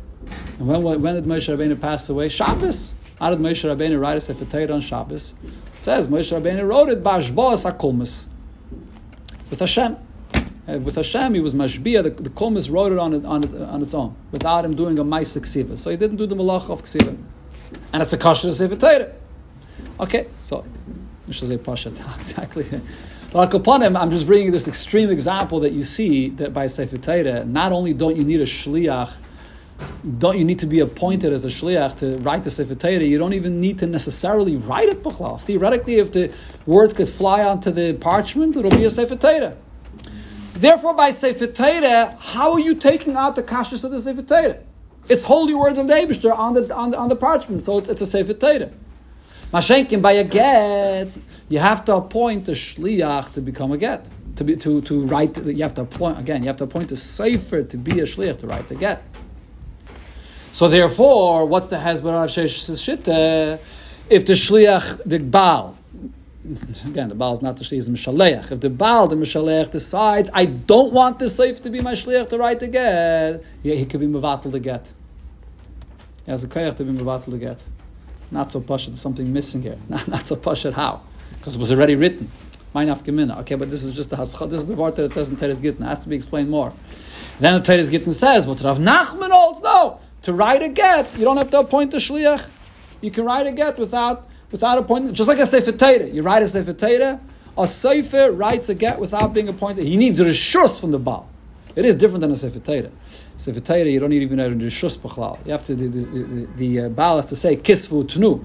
[0.60, 2.30] And when, when did Moshe Rabbeinu pass away?
[2.30, 2.96] Shabbos.
[3.20, 5.34] How did Moshe Rabbeinu write a sefer Torah on Shabbos?
[5.44, 8.28] It says Moshe Rabbeinu wrote it b'ashboas akulmus
[9.50, 9.98] with Hashem.
[10.68, 12.04] Uh, with Hashem, he was mashbia.
[12.04, 15.04] The, the wrote it on, it, on, it, on its own without him doing a
[15.04, 15.78] ma'aseh ksiva.
[15.80, 17.18] So he didn't do the malach of ksiva,
[17.92, 19.12] and it's a kasher sefer Torah.
[20.00, 20.64] Okay, so
[21.28, 22.68] I should say pashat exactly.
[23.32, 26.98] But upon him, I'm just bringing this extreme example that you see that by sefer
[26.98, 29.14] Torah, not only don't you need a shliach
[30.18, 33.04] don't you need to be appointed as a shliach to write the Sefer Torah?
[33.04, 35.42] You don't even need to necessarily write it, B'chlal.
[35.42, 36.34] Theoretically, if the
[36.66, 39.56] words could fly onto the parchment, it'll be a Sefer Torah.
[40.54, 44.58] Therefore, by Sefer Torah, how are you taking out the kashrus of the Sefer Torah?
[45.08, 47.90] It's holy words of the Eibishter on the, on the, on the parchment, so it's,
[47.90, 48.72] it's a Sefer Torah.
[49.52, 51.18] Mashenkin, by a get,
[51.50, 54.08] you have to appoint a shliach to become a get.
[54.38, 56.96] To, be, to, to write, you have to appoint, again, you have to appoint a
[56.96, 59.04] sefer to be a shliach, to write the get.
[60.52, 63.60] So therefore, what's the Hezbollah of Shitta?
[64.10, 65.76] If the shliach, the Baal,
[66.86, 68.52] again, the Baal is not the Shliach, Mishaleach.
[68.52, 72.30] If the Baal, the Mishaleach, decides, I don't want this safe to be my Shliach
[72.30, 74.94] to write the get, yeah, he could be Mavatal the get.
[76.26, 77.64] He has a Kayach to be Mavatal the get.
[78.32, 79.78] Not so Pashat, there's something missing here.
[79.88, 81.02] Not, not so Pashat, how?
[81.40, 82.30] Because it was already written.
[82.76, 84.52] Okay, but this is just the Haschad.
[84.52, 85.84] This is the word that it says in Toras Gittin.
[85.84, 86.72] It has to be explained more.
[87.40, 90.00] Then the Toras Gittin says, but Rav Nachman holds, no.
[90.24, 92.48] To write a get, you don't have to appoint a Shliach.
[93.02, 96.08] You can write a get without without appointment, just like a Sefer Torah.
[96.08, 97.20] You write a Sefer Torah,
[97.58, 99.86] a Sefer writes a get without being appointed.
[99.86, 101.28] He needs a rishus from the Baal.
[101.76, 102.92] It is different than a Sefer Torah.
[103.38, 105.46] Sefer Torah, you don't need even a b'chlal.
[105.46, 108.44] You have to, the, the, the, the uh, Baal has to say, kisvu tnu.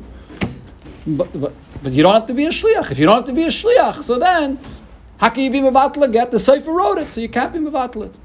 [1.06, 1.52] But, but,
[1.84, 2.90] but you don't have to be a shliach.
[2.90, 4.58] If you don't have to be a shliach, so then,
[5.18, 6.30] how can you be mevatel get?
[6.30, 8.18] The Sefer wrote it, so you can't be mevatel it.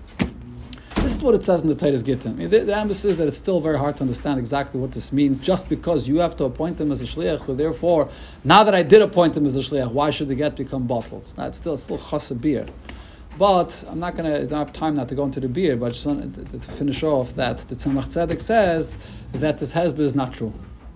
[0.95, 2.37] This is what it says in the Toras Gittin.
[2.37, 5.39] the, the emphasis is that it's still very hard to understand exactly what this means,
[5.39, 7.43] just because you have to appoint him as a shliach.
[7.43, 8.09] So therefore,
[8.45, 11.35] now that I did appoint him as a shliach, why should the get become bottles?
[11.37, 12.65] Now it's still it's still chas beer.
[13.37, 15.75] But I'm not going to, I don't have time now to go into the beer,
[15.75, 18.97] but just to, to finish off that the Tzemach Tzedek says
[19.33, 20.53] that this hezbollah is not true.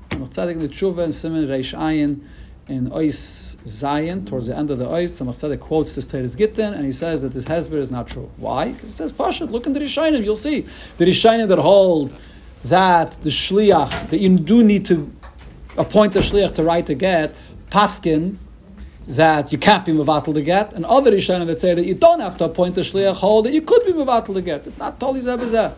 [0.09, 2.21] Tzedek, the Tshuva, and Simon Reish Ayin,
[2.67, 6.85] in Ois Zion, towards the end of the Ois, Tzedek quotes this Toras Gittin, and
[6.85, 8.31] he says that this Hezbollah is not true.
[8.37, 8.71] Why?
[8.71, 9.51] Because it says Pashat.
[9.51, 10.65] Look in the Rishonim, you'll see
[10.97, 12.17] the Rishonim that hold
[12.63, 15.11] that the Shliach, that you do need to
[15.77, 17.35] appoint the Shliach to write a get,
[17.69, 18.37] Paskin,
[19.05, 22.21] that you can't be Mavatal to get, and other Rishonim that say that you don't
[22.21, 24.65] have to appoint the Shliach, hold that you could be Mavatal to get.
[24.65, 25.73] It's not Toli Zebezeh.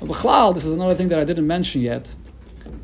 [0.00, 2.14] But this is another thing that I didn't mention yet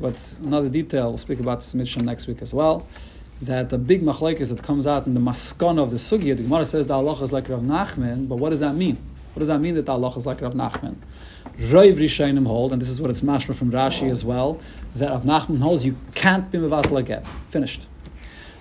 [0.01, 2.87] but another detail, we'll speak about this Mishnah next week as well,
[3.41, 6.65] that the big machlekes that comes out in the maskon of the sugya, the Gemara
[6.65, 8.97] says the Allah is like Rav Nachman, but what does that mean?
[9.33, 10.95] What does that mean that the Allah is like Rav Nachman?
[11.57, 14.59] Roiv Rishonim hold, and this is what it's mashma from Rashi as well,
[14.95, 17.23] that Rav Nachman holds you can't be mevatel again.
[17.49, 17.87] Finished.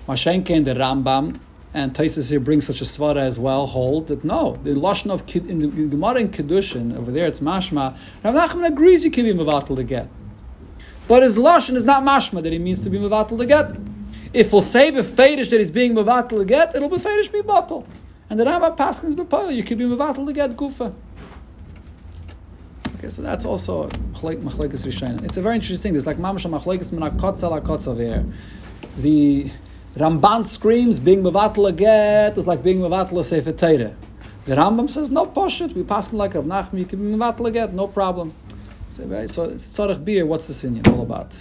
[0.06, 1.38] Mashenke and the Rambam
[1.72, 5.22] and Taisus here brings such a svara as well, hold that no, the lashon of
[5.48, 7.96] in the Gemara in Kedushin over there it's mashma.
[8.24, 10.08] Rav Nachman agrees you can be mevatel get,
[11.10, 13.74] but his lashon is not mashma that he means to be mevatel to get.
[14.32, 17.84] If we'll say befedish that he's being mevatel to get, it'll be fedish be bottle.
[18.30, 20.94] And the Rambam Paskins bepayil, you could be mevatel to get gufa.
[22.94, 25.24] Okay, so that's also machlekes rishayna.
[25.24, 25.92] It's a very interesting thing.
[25.94, 28.24] There's like mamash machlekes min akotzel akotzel there.
[28.96, 29.50] The
[29.96, 33.50] Ramban screams being mevatel get is like being mevatel sefer.
[33.50, 33.96] The
[34.46, 35.74] Rambam says no poshut.
[35.74, 36.78] We pass like Rav Nachman.
[36.78, 38.32] You can be mevatel get, no problem.
[38.90, 40.26] So, so tzarich beer.
[40.26, 41.34] What's the sinyan all about?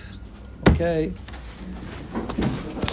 [0.69, 1.13] Okay.